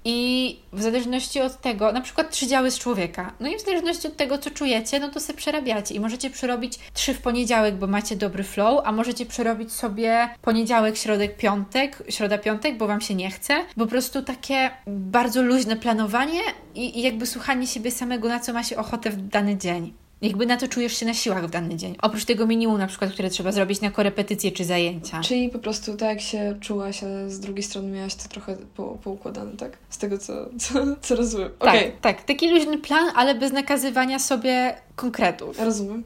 I 0.05 0.59
w 0.73 0.83
zależności 0.83 1.41
od 1.41 1.61
tego, 1.61 1.93
na 1.93 2.01
przykład 2.01 2.31
trzy 2.31 2.47
działy 2.47 2.71
z 2.71 2.79
człowieka, 2.79 3.33
no 3.41 3.49
i 3.49 3.57
w 3.57 3.61
zależności 3.61 4.09
od 4.09 4.17
tego, 4.17 4.39
co 4.39 4.51
czujecie, 4.51 5.01
no 5.01 5.09
to 5.09 5.21
sobie 5.21 5.37
przerabiacie. 5.37 5.95
I 5.95 6.01
możecie 6.01 6.31
przerobić 6.31 6.79
trzy 6.93 7.15
w 7.15 7.23
poniedziałek, 7.23 7.75
bo 7.75 7.87
macie 7.87 8.17
dobry 8.17 8.45
flow, 8.45 8.81
a 8.85 8.93
możecie 8.93 9.27
przerobić 9.27 9.73
sobie 9.73 10.29
poniedziałek, 10.43 10.97
środek, 10.97 11.37
piątek, 11.37 12.03
środa, 12.09 12.39
piątek, 12.39 12.79
bo 12.79 12.87
Wam 12.87 13.01
się 13.01 13.15
nie 13.15 13.31
chce. 13.31 13.65
Po 13.77 13.87
prostu 13.87 14.23
takie 14.23 14.71
bardzo 14.87 15.43
luźne 15.43 15.77
planowanie 15.77 16.41
i, 16.75 16.99
i 16.99 17.03
jakby 17.03 17.27
słuchanie 17.27 17.67
siebie 17.67 17.91
samego, 17.91 18.29
na 18.29 18.41
co 18.41 18.53
ma 18.53 18.65
się 18.65 18.77
ochotę 18.77 19.11
w 19.11 19.29
dany 19.29 19.57
dzień 19.57 19.93
jakby 20.23 20.47
na 20.47 20.57
to 20.57 20.69
czujesz 20.69 20.97
się 20.97 21.07
na 21.07 21.15
siłach 21.15 21.47
w 21.47 21.51
dany 21.51 21.77
dzień. 21.77 21.97
Oprócz 22.03 22.25
tego 22.25 22.47
minimum 22.47 22.79
na 22.79 22.87
przykład, 22.87 23.13
które 23.13 23.31
trzeba 23.31 23.53
zrobić 23.53 23.81
na 23.81 23.91
korepetycje 23.91 24.53
czy 24.53 24.65
zajęcia. 24.65 25.21
Czyli 25.21 25.49
po 25.49 25.59
prostu 25.59 25.97
tak 25.97 26.09
jak 26.09 26.21
się 26.21 26.57
czułaś, 26.61 27.05
ale 27.05 27.31
z 27.31 27.41
drugiej 27.41 27.63
strony 27.63 27.89
miałaś 27.89 28.15
to 28.15 28.29
trochę 28.29 28.57
po, 28.77 28.99
poukładane, 29.05 29.57
tak? 29.57 29.79
Z 29.89 29.99
tego, 29.99 30.19
co, 30.19 30.33
co, 30.59 30.75
co 31.01 31.17
rozumiem. 31.17 31.51
Okay. 31.59 31.85
Tak, 31.85 32.01
tak. 32.01 32.25
Taki 32.25 32.51
luźny 32.51 32.79
plan, 32.79 33.11
ale 33.15 33.35
bez 33.35 33.53
nakazywania 33.53 34.19
sobie 34.19 34.77
konkretów. 34.97 35.59
Rozumiem. 35.59 36.05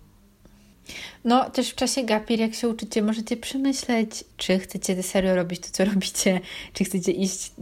No, 1.25 1.50
też 1.50 1.71
w 1.71 1.75
czasie 1.75 2.03
gapir, 2.03 2.41
jak 2.41 2.55
się 2.55 2.69
uczycie, 2.69 3.03
możecie 3.03 3.37
przemyśleć, 3.37 4.25
czy 4.37 4.59
chcecie 4.59 5.03
serio 5.03 5.35
robić 5.35 5.61
to, 5.61 5.69
co 5.73 5.85
robicie, 5.95 6.41
czy 6.73 6.85
chcecie 6.85 7.12
iść 7.12 7.53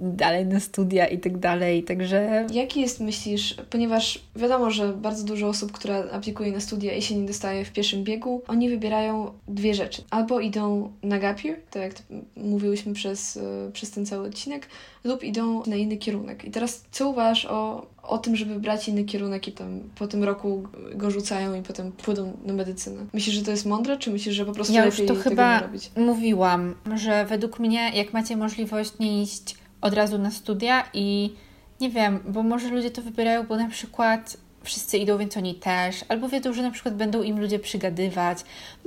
dalej 0.00 0.46
na 0.46 0.60
studia 0.60 1.06
i 1.06 1.18
tak 1.18 1.38
dalej, 1.38 1.82
także... 1.82 2.46
Jaki 2.52 2.80
jest, 2.80 3.00
myślisz, 3.00 3.56
ponieważ 3.70 4.18
wiadomo, 4.36 4.70
że 4.70 4.92
bardzo 4.92 5.24
dużo 5.24 5.48
osób, 5.48 5.72
która 5.72 6.10
aplikuje 6.12 6.52
na 6.52 6.60
studia 6.60 6.94
i 6.94 7.02
się 7.02 7.16
nie 7.16 7.26
dostaje 7.26 7.64
w 7.64 7.72
pierwszym 7.72 8.04
biegu, 8.04 8.42
oni 8.48 8.68
wybierają 8.68 9.32
dwie 9.48 9.74
rzeczy. 9.74 10.02
Albo 10.10 10.40
idą 10.40 10.92
na 11.02 11.18
gapir, 11.18 11.56
tak 11.70 11.82
jak 11.82 11.94
mówiłyśmy 12.36 12.94
przez, 12.94 13.36
e, 13.36 13.70
przez 13.72 13.90
ten 13.90 14.06
cały 14.06 14.28
odcinek, 14.28 14.68
lub 15.04 15.24
idą 15.24 15.62
na 15.66 15.76
inny 15.76 15.96
kierunek. 15.96 16.44
I 16.44 16.50
teraz 16.50 16.84
co 16.90 17.08
uważasz 17.08 17.46
o, 17.46 17.86
o 18.06 18.18
tym, 18.18 18.36
żeby 18.36 18.60
brać 18.60 18.88
inny 18.88 19.04
kierunek 19.04 19.48
i 19.48 19.52
tam 19.52 19.80
po 19.94 20.06
tym 20.06 20.24
roku 20.24 20.68
go 20.94 21.10
rzucają 21.10 21.54
i 21.54 21.62
potem 21.62 21.92
pójdą 21.92 22.36
na 22.44 22.52
medycynę? 22.52 23.06
Myślisz, 23.12 23.34
że 23.34 23.42
to 23.42 23.50
jest 23.50 23.66
mądre, 23.66 23.96
czy 23.96 24.10
myślisz, 24.10 24.34
że 24.34 24.46
po 24.46 24.52
prostu 24.52 24.74
ja 24.74 24.84
lepiej 24.84 25.06
już 25.06 25.16
to 25.16 25.22
chyba 25.22 25.68
mówiłam, 25.96 26.74
że 26.94 27.24
według 27.24 27.58
mnie, 27.58 27.90
jak 27.94 28.12
macie 28.12 28.36
możliwość 28.36 28.92
nie 29.00 29.22
iść 29.22 29.56
od 29.80 29.94
razu 29.94 30.18
na 30.18 30.30
studia 30.30 30.84
i 30.94 31.34
nie 31.80 31.90
wiem, 31.90 32.20
bo 32.28 32.42
może 32.42 32.68
ludzie 32.68 32.90
to 32.90 33.02
wybierają, 33.02 33.46
bo 33.46 33.56
na 33.56 33.68
przykład 33.68 34.36
wszyscy 34.62 34.98
idą, 34.98 35.18
więc 35.18 35.36
oni 35.36 35.54
też, 35.54 36.04
albo 36.08 36.28
wiedzą, 36.28 36.52
że 36.52 36.62
na 36.62 36.70
przykład 36.70 36.96
będą 36.96 37.22
im 37.22 37.40
ludzie 37.40 37.58
przygadywać, 37.58 38.38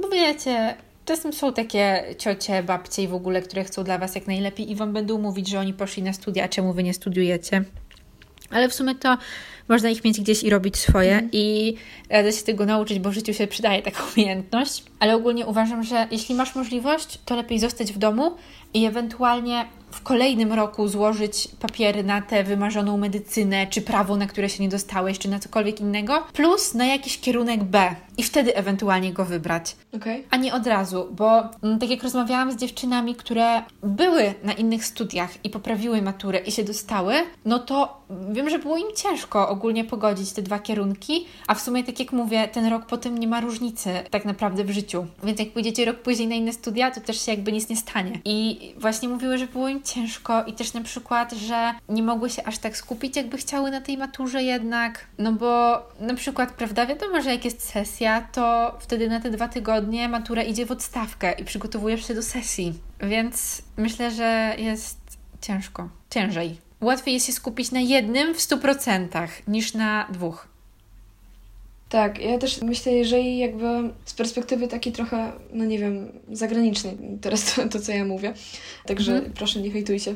bo 0.02 0.10
wiecie, 0.10 0.76
czasem 1.06 1.34
są 1.34 1.54
takie 1.54 2.04
ciocie, 2.18 2.64
babcie 2.64 3.04
i 3.04 3.08
w 3.08 3.14
ogóle, 3.14 3.42
które 3.42 3.64
chcą 3.64 3.84
dla 3.84 3.98
Was 3.98 4.16
jak 4.16 4.28
najlepiej 4.28 4.72
i 4.72 4.76
Wam 4.76 4.94
będą 4.94 5.18
mówić, 5.18 5.50
że 5.50 5.60
oni 5.60 5.74
poszli 5.74 6.04
na 6.04 6.14
studia, 6.14 6.44
a 6.44 6.48
czemu 6.48 6.74
Wy 6.74 6.84
nie 6.84 6.94
studiujecie. 6.94 7.64
Ale 8.52 8.70
w 8.70 8.74
sumie 8.74 8.96
to 8.96 9.18
można 9.70 9.90
ich 9.90 10.04
mieć 10.04 10.22
gdzieś 10.22 10.44
i 10.44 10.50
robić 10.50 10.78
swoje 10.78 11.14
mm. 11.14 11.30
i 11.32 11.76
radzę 12.10 12.32
się 12.32 12.44
tego 12.44 12.66
nauczyć, 12.66 13.00
bo 13.00 13.10
w 13.10 13.14
życiu 13.14 13.34
się 13.34 13.48
przydaje 13.48 13.82
taka 13.82 14.04
umiejętność. 14.16 14.84
Ale 15.00 15.16
ogólnie 15.16 15.46
uważam, 15.46 15.84
że 15.84 16.08
jeśli 16.12 16.36
masz 16.36 16.56
możliwość, 16.56 17.20
to 17.26 17.36
lepiej 17.36 17.60
zostać 17.60 17.94
w 17.94 17.98
domu 17.98 18.36
i 18.74 18.86
ewentualnie 18.86 19.66
kolejnym 20.10 20.54
roku 20.54 20.88
złożyć 20.88 21.48
papiery 21.60 22.04
na 22.04 22.22
tę 22.22 22.43
wymarzoną 22.43 22.98
medycynę, 22.98 23.67
czy 23.67 23.82
prawo, 23.82 24.15
na 24.17 24.28
które 24.28 24.50
się 24.50 24.63
nie 24.63 24.69
dostałeś, 24.69 25.19
czy 25.19 25.30
na 25.30 25.39
cokolwiek 25.39 25.80
innego, 25.80 26.24
plus 26.34 26.74
na 26.74 26.86
jakiś 26.86 27.19
kierunek 27.19 27.63
B 27.63 27.95
i 28.17 28.24
wtedy 28.24 28.56
ewentualnie 28.56 29.13
go 29.13 29.26
wybrać. 29.26 29.76
Okay. 29.95 30.24
A 30.30 30.38
nie 30.38 30.54
od 30.54 30.67
razu, 30.67 31.08
bo 31.12 31.43
mm, 31.63 31.80
tak 31.80 31.89
jak 31.89 32.04
rozmawiałam 32.04 32.52
z 32.52 32.56
dziewczynami, 32.56 33.15
które 33.15 33.63
były 33.84 34.34
na 34.43 34.54
innych 34.54 34.86
studiach 34.86 35.45
i 35.45 35.50
poprawiły 35.50 36.02
maturę 36.02 36.39
i 36.39 36.52
się 36.52 36.63
dostały, 36.63 37.13
no 37.45 37.60
to 37.60 38.02
wiem, 38.32 38.50
że 38.50 38.60
było 38.60 38.78
im 38.78 38.95
ciężko 38.95 39.50
ogólnie 39.50 39.84
pogodzić 39.84 40.32
te 40.32 40.41
dwa 40.41 40.60
kierunki, 40.60 41.26
a 41.48 41.56
w 41.56 41.62
sumie, 41.62 41.84
tak 41.84 42.00
jak 42.00 42.12
mówię, 42.12 42.48
ten 42.48 42.65
rok 42.65 42.86
potem 42.86 43.17
nie 43.17 43.28
ma 43.28 43.41
różnicy 43.41 43.89
tak 44.10 44.26
naprawdę 44.26 44.63
w 44.63 44.72
życiu. 44.72 45.06
Więc 45.24 45.39
jak 45.39 45.52
pójdziecie 45.52 45.86
rok 45.86 45.98
później 45.98 46.28
na 46.28 46.36
inne 46.36 46.54
studia, 46.54 46.91
to 46.91 47.02
też 47.02 47.26
się 47.26 47.32
jakby 47.32 47.52
nic 47.52 47.69
nie 47.69 47.78
stanie. 47.78 48.19
I 48.26 48.60
właśnie 48.78 49.10
mówiły, 49.10 49.38
że 49.38 49.48
było 49.48 49.69
im 49.69 49.84
ciężko 49.84 49.99
i 50.48 50.54
też 50.54 50.74
na 50.74 50.82
przykład, 50.82 51.34
że 51.34 51.74
nie 51.90 52.04
mogły 52.04 52.30
się 52.30 52.44
aż 52.44 52.58
tak 52.58 52.78
skupić, 52.78 53.16
jakby 53.16 53.38
chciały 53.38 53.72
na 53.72 53.82
tej 53.82 53.98
maturze 53.98 54.44
jednak, 54.44 55.08
no 55.18 55.34
bo 55.34 55.82
na 56.00 56.14
przykład, 56.14 56.52
prawda, 56.52 56.86
wiadomo, 56.86 57.22
że 57.22 57.32
jak 57.32 57.46
jest 57.46 57.70
sesja, 57.70 58.22
to 58.22 58.78
wtedy 58.80 59.10
na 59.10 59.20
te 59.20 59.30
dwa 59.30 59.48
tygodnie 59.48 60.10
matura 60.10 60.44
idzie 60.44 60.66
w 60.66 60.72
odstawkę 60.72 61.32
i 61.32 61.46
przygotowujesz 61.46 62.08
się 62.08 62.14
do 62.14 62.24
sesji. 62.24 62.74
Więc 63.00 63.62
myślę, 63.78 64.12
że 64.12 64.56
jest 64.58 64.98
ciężko, 65.42 65.90
ciężej. 66.10 66.58
Łatwiej 66.82 67.14
jest 67.14 67.26
się 67.26 67.34
skupić 67.34 67.72
na 67.72 67.80
jednym 67.80 68.34
w 68.34 68.38
100% 68.38 69.28
niż 69.48 69.74
na 69.74 70.08
dwóch. 70.10 70.48
Tak, 71.89 72.19
ja 72.19 72.38
też 72.38 72.62
myślę, 72.62 72.91
jeżeli 72.91 73.38
jakby 73.38 73.65
z 74.06 74.13
perspektywy 74.13 74.67
takiej 74.67 74.93
trochę, 74.93 75.32
no 75.54 75.65
nie 75.65 75.80
wiem, 75.80 76.12
zagranicznej, 76.32 76.97
teraz 77.21 77.56
to, 77.56 77.69
to 77.69 77.80
co 77.80 77.91
ja 77.91 78.06
mówię, 78.06 78.34
także 78.86 79.13
mhm. 79.13 79.34
proszę 79.34 79.62
nie 79.62 79.71
hejtujcie, 79.71 80.15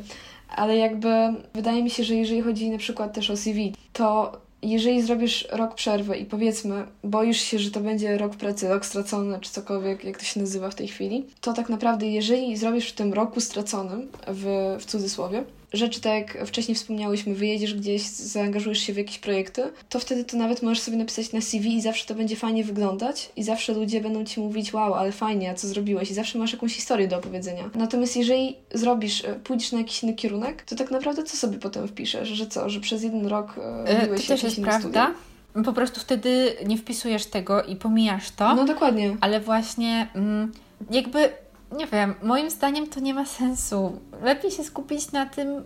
ale 0.49 0.77
jakby 0.77 1.09
wydaje 1.53 1.83
mi 1.83 1.89
się, 1.89 2.03
że 2.03 2.15
jeżeli 2.15 2.41
chodzi 2.41 2.69
na 2.69 2.77
przykład 2.77 3.13
też 3.13 3.29
o 3.29 3.38
CV, 3.38 3.73
to 3.93 4.38
jeżeli 4.62 5.01
zrobisz 5.01 5.47
rok 5.51 5.75
przerwy 5.75 6.17
i 6.17 6.25
powiedzmy, 6.25 6.86
boisz 7.03 7.41
się, 7.41 7.59
że 7.59 7.71
to 7.71 7.79
będzie 7.79 8.17
rok 8.17 8.36
pracy, 8.36 8.69
rok 8.69 8.86
stracony, 8.86 9.39
czy 9.41 9.51
cokolwiek, 9.51 10.03
jak 10.03 10.17
to 10.17 10.23
się 10.23 10.39
nazywa 10.39 10.69
w 10.69 10.75
tej 10.75 10.88
chwili, 10.88 11.25
to 11.41 11.53
tak 11.53 11.69
naprawdę, 11.69 12.07
jeżeli 12.07 12.57
zrobisz 12.57 12.89
w 12.89 12.95
tym 12.95 13.13
roku 13.13 13.41
straconym, 13.41 14.07
w, 14.27 14.75
w 14.79 14.86
cudzysłowie, 14.86 15.43
rzeczy, 15.73 16.01
tak 16.01 16.13
jak 16.13 16.47
wcześniej 16.47 16.75
wspomniałyśmy, 16.75 17.36
wyjedziesz 17.36 17.73
gdzieś, 17.73 18.01
zaangażujesz 18.07 18.79
się 18.79 18.93
w 18.93 18.97
jakieś 18.97 19.19
projekty, 19.19 19.62
to 19.89 19.99
wtedy 19.99 20.23
to 20.23 20.38
nawet 20.38 20.62
możesz 20.62 20.79
sobie 20.79 20.97
napisać 20.97 21.33
na 21.33 21.41
CV 21.41 21.75
i 21.75 21.81
zawsze 21.81 22.05
to 22.05 22.15
będzie 22.15 22.36
fajnie 22.36 22.63
wyglądać 22.63 23.29
i 23.36 23.43
zawsze 23.43 23.73
ludzie 23.73 24.01
będą 24.01 24.25
Ci 24.25 24.39
mówić, 24.39 24.73
wow, 24.73 24.93
ale 24.93 25.12
fajnie, 25.12 25.49
a 25.49 25.53
co 25.53 25.67
zrobiłeś 25.67 26.12
i 26.12 26.13
zawsze 26.13 26.39
masz 26.39 26.53
jakąś 26.53 26.75
historię 26.75 27.07
do 27.07 27.17
opowiedzenia. 27.17 27.69
Natomiast 27.75 28.17
jeżeli 28.17 28.55
zrobisz, 28.73 29.25
e, 29.25 29.36
pójdziesz 29.36 29.71
na 29.71 29.77
jakiś 29.77 30.03
inny 30.03 30.13
kierunek, 30.13 30.63
to 30.63 30.75
tak 30.75 30.91
naprawdę 30.91 31.23
co 31.23 31.38
sobie 31.38 31.57
potem 31.57 31.88
wpiszesz? 31.88 32.29
Że 32.29 32.47
co, 32.47 32.69
że 32.69 32.79
przez 32.79 33.03
jeden 33.03 33.27
rok 33.27 33.55
e, 33.86 34.05
byłeś 34.05 34.21
To 34.21 34.27
też 34.27 34.43
jest 34.43 34.62
prawda. 34.62 34.79
Studia? 34.79 35.13
Po 35.65 35.73
prostu 35.73 35.99
wtedy 35.99 36.55
nie 36.65 36.77
wpisujesz 36.77 37.25
tego 37.25 37.63
i 37.63 37.75
pomijasz 37.75 38.31
to. 38.31 38.55
No 38.55 38.65
dokładnie. 38.65 39.17
Ale 39.21 39.39
właśnie 39.39 40.07
mm, 40.15 40.51
jakby 40.91 41.29
nie 41.77 41.88
wiem, 41.88 42.15
moim 42.23 42.49
zdaniem 42.49 42.88
to 42.88 42.99
nie 42.99 43.13
ma 43.13 43.25
sensu. 43.25 43.99
Lepiej 44.21 44.51
się 44.51 44.63
skupić 44.63 45.12
na 45.12 45.25
tym, 45.25 45.63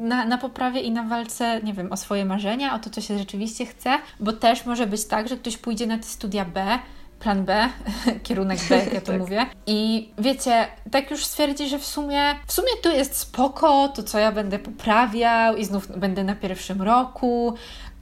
na, 0.00 0.24
na 0.24 0.38
poprawie 0.38 0.80
i 0.80 0.90
na 0.90 1.02
walce, 1.02 1.60
nie 1.62 1.74
wiem, 1.74 1.92
o 1.92 1.96
swoje 1.96 2.24
marzenia, 2.24 2.74
o 2.74 2.78
to, 2.78 2.90
co 2.90 3.00
się 3.00 3.18
rzeczywiście 3.18 3.66
chce, 3.66 3.98
bo 4.20 4.32
też 4.32 4.66
może 4.66 4.86
być 4.86 5.04
tak, 5.04 5.28
że 5.28 5.36
ktoś 5.36 5.56
pójdzie 5.56 5.86
na 5.86 5.98
te 5.98 6.04
studia 6.04 6.44
B, 6.44 6.78
plan 7.20 7.44
B, 7.44 7.68
kierunek 8.24 8.58
B, 8.68 8.76
jak 8.76 8.92
ja 8.92 9.00
to 9.00 9.06
tak. 9.12 9.18
mówię. 9.20 9.46
I 9.66 10.10
wiecie, 10.18 10.66
tak 10.90 11.10
już 11.10 11.24
stwierdzi, 11.24 11.68
że 11.68 11.78
w 11.78 11.86
sumie, 11.86 12.22
w 12.46 12.52
sumie 12.52 12.72
tu 12.82 12.90
jest 12.90 13.16
spoko, 13.16 13.88
to 13.88 14.02
co 14.02 14.18
ja 14.18 14.32
będę 14.32 14.58
poprawiał 14.58 15.56
i 15.56 15.64
znów 15.64 15.98
będę 15.98 16.24
na 16.24 16.34
pierwszym 16.34 16.82
roku 16.82 17.54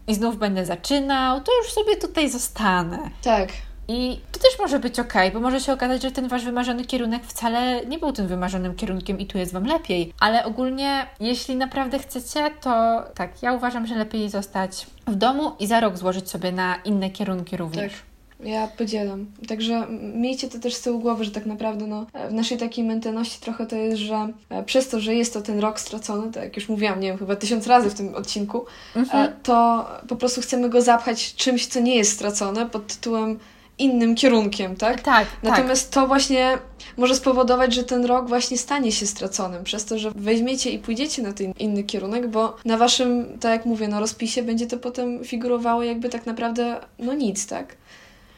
i 0.07 0.15
znów 0.15 0.39
będę 0.39 0.67
zaczynał, 0.67 1.41
to 1.41 1.53
już 1.59 1.73
sobie 1.73 1.97
tutaj 1.97 2.31
zostanę. 2.31 2.99
Tak. 3.23 3.49
I 3.89 4.21
to 4.33 4.39
też 4.39 4.59
może 4.59 4.79
być 4.79 5.01
ok, 5.01 5.15
bo 5.33 5.41
może 5.41 5.61
się 5.61 5.73
okazać, 5.73 6.03
że 6.03 6.11
ten 6.11 6.29
wasz 6.29 6.45
wymarzony 6.45 6.85
kierunek 6.85 7.25
wcale 7.25 7.87
nie 7.87 7.99
był 7.99 8.13
tym 8.13 8.27
wymarzonym 8.27 8.75
kierunkiem 8.75 9.21
i 9.21 9.27
tu 9.27 9.39
jest 9.39 9.53
wam 9.53 9.67
lepiej. 9.67 10.13
Ale 10.21 10.45
ogólnie, 10.45 11.07
jeśli 11.21 11.57
naprawdę 11.57 11.99
chcecie, 11.99 12.51
to 12.61 13.03
tak, 13.15 13.43
ja 13.43 13.53
uważam, 13.53 13.87
że 13.87 13.95
lepiej 13.95 14.31
zostać 14.31 14.87
w 15.07 15.15
domu 15.15 15.53
i 15.59 15.67
za 15.67 15.81
rok 15.81 15.99
złożyć 15.99 16.31
sobie 16.31 16.53
na 16.53 16.77
inne 16.85 17.11
kierunki 17.11 17.57
również. 17.57 17.93
Tak. 17.93 18.15
Ja 18.41 18.69
podzielam. 18.69 19.27
Także 19.49 19.87
miejcie 20.15 20.49
to 20.49 20.59
też 20.59 20.75
z 20.75 20.83
tyłu 20.83 21.01
głowy, 21.01 21.25
że 21.25 21.31
tak 21.31 21.47
naprawdę 21.47 21.87
no, 21.87 22.07
w 22.31 22.33
naszej 22.33 22.59
takiej 22.59 22.85
mentalności 22.85 23.41
trochę 23.41 23.67
to 23.67 23.77
jest, 23.77 23.99
że 23.99 24.29
e, 24.49 24.63
przez 24.63 24.89
to, 24.89 25.01
że 25.01 25.15
jest 25.15 25.33
to 25.35 25.43
ten 25.43 25.59
rok 25.59 25.81
stracony, 25.81 26.33
tak 26.33 26.43
jak 26.43 26.57
już 26.57 26.69
mówiłam, 26.69 27.01
nie 27.01 27.09
wiem, 27.09 27.19
chyba 27.19 27.37
tysiąc 27.37 27.67
razy 27.67 27.91
w 27.91 27.95
tym 27.95 28.15
odcinku, 28.15 28.65
mhm. 28.97 29.29
E, 29.29 29.33
to 29.43 29.89
po 30.09 30.17
prostu 30.17 30.41
chcemy 30.41 30.69
go 30.69 30.83
zapchać 30.83 31.35
czymś, 31.35 31.67
co 31.67 31.81
nie 31.81 31.97
jest 31.97 32.13
stracone 32.13 32.67
pod 32.67 32.87
tytułem 32.87 33.39
innym 33.79 34.15
kierunkiem, 34.15 34.77
tak? 34.77 35.01
Tak. 35.01 35.27
Natomiast 35.43 35.91
tak. 35.91 36.03
to 36.03 36.09
właśnie 36.09 36.59
może 36.97 37.15
spowodować, 37.15 37.75
że 37.75 37.85
ten 37.85 38.05
rok 38.05 38.29
właśnie 38.29 38.59
stanie 38.59 38.93
się 38.93 39.07
straconym, 39.07 39.65
przez 39.65 39.85
to, 39.85 39.99
że 39.99 40.11
weźmiecie 40.15 40.71
i 40.71 40.79
pójdziecie 40.79 41.23
na 41.23 41.33
ten 41.33 41.53
inny 41.59 41.85
kierunek, 41.85 42.29
bo 42.29 42.57
na 42.65 42.77
waszym, 42.77 43.39
tak 43.41 43.53
jak 43.53 43.67
mówię, 43.67 43.89
no 43.89 44.01
rozpisie 44.01 44.43
będzie 44.43 44.67
to 44.67 44.79
potem 44.79 45.25
figurowało 45.25 45.83
jakby 45.83 46.09
tak 46.09 46.27
naprawdę 46.27 46.81
no 46.99 47.15
nic, 47.15 47.47
tak? 47.47 47.77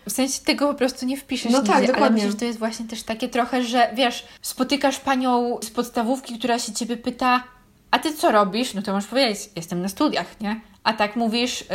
W 0.09 0.12
sensie 0.12 0.40
tego 0.44 0.68
po 0.68 0.75
prostu 0.75 1.07
nie 1.07 1.16
wpiszesz 1.16 1.53
No 1.53 1.62
tak, 1.62 1.87
dokładnie. 1.87 1.96
Ale 1.96 2.11
myślę, 2.11 2.31
że 2.31 2.37
to 2.37 2.44
jest 2.44 2.59
właśnie 2.59 2.87
też 2.87 3.03
takie 3.03 3.29
trochę, 3.29 3.62
że 3.62 3.90
wiesz, 3.94 4.27
spotykasz 4.42 5.01
panią 5.01 5.59
z 5.62 5.70
podstawówki, 5.70 6.38
która 6.38 6.59
się 6.59 6.72
ciebie 6.72 6.96
pyta, 6.96 7.44
a 7.90 7.99
ty 7.99 8.14
co 8.14 8.33
robisz? 8.33 8.75
No 8.75 8.83
to 8.83 8.92
możesz 8.92 9.11
powiedzieć, 9.11 9.51
jestem 9.57 9.83
na 9.83 9.88
studiach, 9.88 10.40
nie? 10.40 10.61
A 10.85 10.92
tak 10.92 11.16
mówisz, 11.16 11.61
yy, 11.61 11.66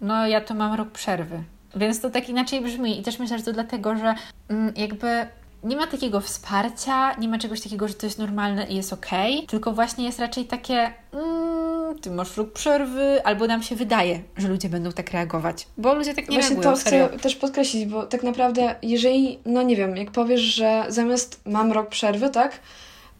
no 0.00 0.26
ja 0.26 0.40
to 0.40 0.54
mam 0.54 0.74
rok 0.74 0.90
przerwy. 0.90 1.42
Więc 1.76 2.00
to 2.00 2.10
tak 2.10 2.28
inaczej 2.28 2.60
brzmi. 2.60 3.00
I 3.00 3.02
też 3.02 3.18
myślę, 3.18 3.38
że 3.38 3.44
to 3.44 3.52
dlatego, 3.52 3.96
że 3.96 4.14
mm, 4.48 4.72
jakby 4.76 5.26
nie 5.64 5.76
ma 5.76 5.86
takiego 5.86 6.20
wsparcia, 6.20 7.14
nie 7.14 7.28
ma 7.28 7.38
czegoś 7.38 7.60
takiego, 7.60 7.88
że 7.88 7.94
to 7.94 8.06
jest 8.06 8.18
normalne 8.18 8.66
i 8.66 8.76
jest 8.76 8.92
okej, 8.92 9.34
okay, 9.34 9.46
tylko 9.46 9.72
właśnie 9.72 10.04
jest 10.04 10.18
raczej 10.18 10.44
takie 10.44 10.92
mm, 11.12 11.98
ty 11.98 12.10
masz 12.10 12.36
rok 12.36 12.52
przerwy, 12.52 13.24
albo 13.24 13.46
nam 13.46 13.62
się 13.62 13.76
wydaje, 13.76 14.20
że 14.36 14.48
ludzie 14.48 14.68
będą 14.68 14.92
tak 14.92 15.10
reagować, 15.10 15.66
bo 15.78 15.94
ludzie 15.94 16.14
tak 16.14 16.28
nie 16.28 16.38
właśnie 16.38 16.56
reagują. 16.56 16.70
Właśnie 16.70 17.00
to 17.00 17.08
chcę 17.08 17.18
też 17.18 17.36
podkreślić, 17.36 17.86
bo 17.86 18.06
tak 18.06 18.22
naprawdę 18.22 18.74
jeżeli, 18.82 19.38
no 19.46 19.62
nie 19.62 19.76
wiem, 19.76 19.96
jak 19.96 20.10
powiesz, 20.10 20.40
że 20.40 20.84
zamiast 20.88 21.40
mam 21.46 21.72
rok 21.72 21.88
przerwy, 21.88 22.30
tak, 22.30 22.60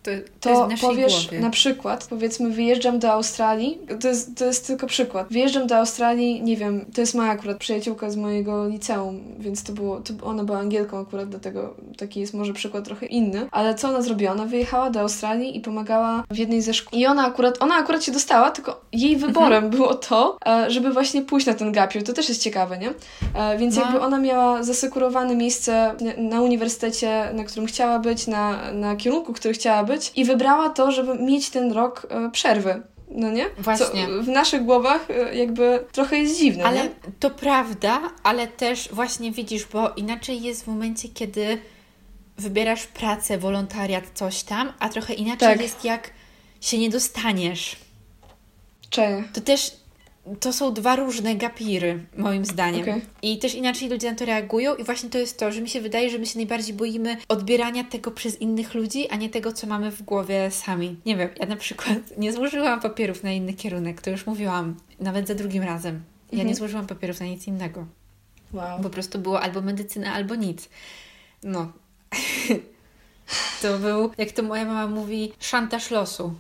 to, 0.05 0.11
to, 0.41 0.69
to 0.69 0.77
powiesz 0.81 1.27
głowie. 1.27 1.41
na 1.41 1.51
przykład, 1.51 2.07
powiedzmy, 2.11 2.51
wyjeżdżam 2.51 2.99
do 2.99 3.13
Australii, 3.13 3.79
to 4.01 4.09
jest, 4.09 4.37
to 4.37 4.45
jest 4.45 4.67
tylko 4.67 4.87
przykład. 4.87 5.27
Wyjeżdżam 5.31 5.67
do 5.67 5.77
Australii, 5.77 6.43
nie 6.43 6.57
wiem, 6.57 6.85
to 6.95 7.01
jest 7.01 7.15
moja 7.15 7.31
akurat 7.31 7.57
przyjaciółka 7.59 8.11
z 8.11 8.17
mojego 8.17 8.69
liceum, 8.69 9.21
więc 9.39 9.65
to 9.65 9.73
było, 9.73 10.01
to 10.01 10.27
ona 10.27 10.45
była 10.45 10.59
Angielką 10.59 11.01
akurat, 11.01 11.29
dlatego 11.29 11.75
taki 11.99 12.21
jest 12.21 12.35
może 12.35 12.53
przykład 12.53 12.85
trochę 12.85 13.07
inny. 13.07 13.49
Ale 13.51 13.75
co 13.75 13.89
ona 13.89 14.03
zrobiła? 14.03 14.33
Ona 14.33 14.45
wyjechała 14.47 14.91
do 14.91 15.01
Australii 15.01 15.57
i 15.57 15.61
pomagała 15.61 16.25
w 16.31 16.37
jednej 16.37 16.63
ze 16.63 16.75
szkół. 16.75 16.99
I 16.99 17.07
ona 17.07 17.27
akurat, 17.27 17.63
ona 17.63 17.75
akurat 17.75 18.05
się 18.05 18.13
dostała, 18.13 18.51
tylko 18.51 18.81
jej 18.93 19.17
wyborem 19.17 19.65
mhm. 19.65 19.71
było 19.71 19.95
to, 19.95 20.39
e, 20.47 20.71
żeby 20.71 20.93
właśnie 20.93 21.23
pójść 21.23 21.47
na 21.47 21.55
ten 21.55 21.73
gapiu. 21.73 22.03
To 22.03 22.13
też 22.13 22.29
jest 22.29 22.43
ciekawe, 22.43 22.79
nie? 22.79 22.93
E, 23.35 23.59
więc 23.59 23.77
no. 23.77 23.83
jakby 23.83 24.01
ona 24.01 24.19
miała 24.19 24.63
zasekurowane 24.63 25.37
miejsce 25.37 25.95
na 26.17 26.41
uniwersytecie, 26.41 27.31
na 27.35 27.45
którym 27.45 27.67
chciała 27.67 27.99
być, 27.99 28.27
na, 28.27 28.73
na 28.73 28.97
kierunku, 28.97 29.33
który 29.33 29.55
chciała 29.55 29.85
być, 29.85 29.94
być 29.95 30.13
i 30.17 30.25
wybrała 30.25 30.71
to, 30.71 30.93
żeby 30.93 31.15
mieć 31.15 31.51
ten 31.51 31.73
rok 31.73 32.07
e, 32.11 32.31
przerwy. 32.31 32.83
No 33.09 33.31
nie? 33.31 33.47
Właśnie. 33.59 34.07
Co 34.07 34.23
w 34.23 34.29
naszych 34.29 34.65
głowach 34.65 35.11
e, 35.11 35.35
jakby 35.35 35.85
trochę 35.93 36.19
jest 36.19 36.39
dziwne. 36.39 36.65
Ale 36.65 36.83
nie? 36.83 36.91
to 37.21 37.31
prawda, 37.31 38.01
ale 38.23 38.47
też 38.47 38.89
właśnie 38.93 39.33
widzisz, 39.33 39.67
bo 39.67 39.91
inaczej 39.91 40.43
jest 40.43 40.65
w 40.65 40.67
momencie, 40.67 41.09
kiedy 41.09 41.59
wybierasz 42.39 42.87
pracę, 42.87 43.39
wolontariat, 43.39 44.05
coś 44.15 44.43
tam, 44.43 44.73
a 44.79 44.89
trochę 44.89 45.15
inaczej 45.15 45.49
tak. 45.49 45.61
jest 45.61 45.85
jak 45.85 46.11
się 46.61 46.79
nie 46.79 46.91
dostaniesz. 46.91 47.77
Cześć. 48.91 49.29
To 49.33 49.41
też 49.41 49.77
to 50.41 50.53
są 50.53 50.75
dwa 50.75 50.97
różne 50.97 51.35
gapiry, 51.35 52.07
moim 52.17 52.45
zdaniem. 52.45 52.83
Okay. 52.83 53.01
I 53.23 53.39
też 53.39 53.55
inaczej 53.55 53.89
ludzie 53.89 54.11
na 54.11 54.19
to 54.19 54.25
reagują, 54.25 54.75
i 54.75 54.85
właśnie 54.85 55.11
to 55.11 55.19
jest 55.19 55.39
to, 55.39 55.53
że 55.53 55.61
mi 55.61 55.69
się 55.69 55.81
wydaje, 55.81 56.11
że 56.11 56.19
my 56.19 56.27
się 56.27 56.39
najbardziej 56.39 56.75
boimy 56.75 57.17
odbierania 57.29 57.85
tego 57.85 58.11
przez 58.11 58.41
innych 58.41 58.75
ludzi, 58.75 59.09
a 59.11 59.17
nie 59.17 59.31
tego, 59.31 59.53
co 59.53 59.67
mamy 59.67 59.91
w 59.91 60.03
głowie 60.03 60.51
sami. 60.51 60.97
Nie 61.07 61.17
wiem, 61.17 61.29
ja 61.41 61.47
na 61.47 61.57
przykład 61.57 61.99
nie 62.19 62.33
złożyłam 62.33 62.81
papierów 62.81 63.23
na 63.23 63.33
inny 63.33 63.55
kierunek, 63.55 64.03
to 64.03 64.11
już 64.11 64.27
mówiłam, 64.27 64.77
nawet 65.01 65.29
za 65.29 65.35
drugim 65.35 65.63
razem. 65.63 65.95
Ja 65.95 66.31
mhm. 66.31 66.49
nie 66.49 66.55
złożyłam 66.55 66.87
papierów 66.87 67.21
na 67.21 67.27
nic 67.27 67.47
innego. 67.47 67.87
Wow. 68.53 68.81
Po 68.81 68.91
prostu 68.91 69.19
było 69.19 69.41
albo 69.41 69.61
medycyna, 69.61 70.13
albo 70.13 70.35
nic. 70.35 70.69
No. 71.43 71.73
to 73.63 73.79
był, 73.79 74.11
jak 74.19 74.33
to 74.33 74.43
moja 74.43 74.65
mama 74.65 74.87
mówi, 74.87 75.33
szantaż 75.41 75.91
losu. 75.91 76.35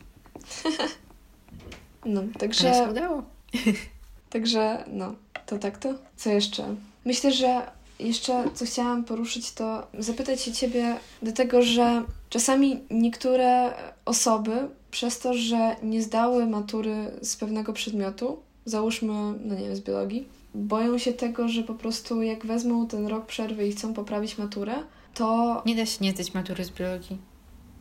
No, 2.06 2.22
także. 2.38 2.68
Ale 2.70 2.84
się 2.84 2.90
udało. 2.90 3.22
Także 4.30 4.84
no, 4.86 5.14
to 5.46 5.58
tak 5.58 5.78
to. 5.78 5.94
Co 6.16 6.30
jeszcze? 6.30 6.74
Myślę, 7.04 7.32
że 7.32 7.70
jeszcze 7.98 8.44
co 8.54 8.64
chciałam 8.64 9.04
poruszyć, 9.04 9.52
to 9.52 9.86
zapytać 9.98 10.42
się 10.42 10.52
Ciebie 10.52 10.96
do 11.22 11.32
tego, 11.32 11.62
że 11.62 12.02
czasami 12.30 12.80
niektóre 12.90 13.74
osoby 14.04 14.68
przez 14.90 15.18
to, 15.18 15.34
że 15.34 15.76
nie 15.82 16.02
zdały 16.02 16.46
matury 16.46 17.10
z 17.22 17.36
pewnego 17.36 17.72
przedmiotu, 17.72 18.38
załóżmy, 18.64 19.12
no 19.44 19.54
nie 19.54 19.64
wiem, 19.66 19.76
z 19.76 19.80
biologii, 19.80 20.28
boją 20.54 20.98
się 20.98 21.12
tego, 21.12 21.48
że 21.48 21.62
po 21.62 21.74
prostu 21.74 22.22
jak 22.22 22.46
wezmą 22.46 22.88
ten 22.88 23.06
rok 23.06 23.26
przerwy 23.26 23.68
i 23.68 23.72
chcą 23.72 23.94
poprawić 23.94 24.38
maturę, 24.38 24.74
to... 25.14 25.62
Nie 25.66 25.76
da 25.76 25.86
się 25.86 26.04
nie 26.04 26.10
zdać 26.10 26.34
matury 26.34 26.64
z 26.64 26.70
biologii. 26.70 27.18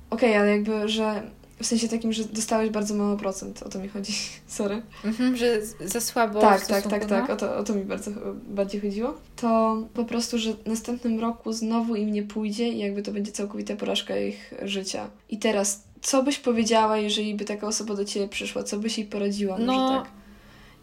Okej, 0.09 0.29
okay, 0.29 0.41
ale 0.41 0.51
jakby, 0.51 0.89
że 0.89 1.23
w 1.63 1.67
sensie 1.67 1.87
takim, 1.87 2.13
że 2.13 2.23
dostałeś 2.23 2.69
bardzo 2.69 2.95
mało 2.95 3.17
procent, 3.17 3.63
o 3.63 3.69
to 3.69 3.79
mi 3.79 3.87
chodzi, 3.87 4.13
sorry. 4.47 4.81
Mhm, 5.05 5.37
że 5.37 5.59
za 5.85 6.01
słabo 6.01 6.41
Tak, 6.41 6.67
tak, 6.67 6.87
tak, 6.87 7.05
tak, 7.05 7.29
o 7.29 7.35
to, 7.35 7.57
o 7.57 7.63
to 7.63 7.75
mi 7.75 7.83
bardzo 7.83 8.11
bardziej 8.47 8.81
chodziło. 8.81 9.13
To 9.35 9.77
po 9.93 10.05
prostu, 10.05 10.37
że 10.37 10.53
w 10.53 10.65
następnym 10.65 11.19
roku 11.19 11.53
znowu 11.53 11.95
im 11.95 12.11
nie 12.11 12.23
pójdzie 12.23 12.69
i 12.69 12.79
jakby 12.79 13.01
to 13.01 13.11
będzie 13.11 13.31
całkowita 13.31 13.75
porażka 13.75 14.17
ich 14.17 14.53
życia. 14.61 15.09
I 15.29 15.37
teraz, 15.37 15.83
co 16.01 16.23
byś 16.23 16.39
powiedziała, 16.39 16.97
jeżeli 16.97 17.35
by 17.35 17.45
taka 17.45 17.67
osoba 17.67 17.95
do 17.95 18.05
Ciebie 18.05 18.27
przyszła? 18.27 18.63
Co 18.63 18.77
byś 18.77 18.97
jej 18.97 19.07
poradziła? 19.07 19.57
Może 19.57 19.65
no, 19.65 19.89
tak? 19.89 20.11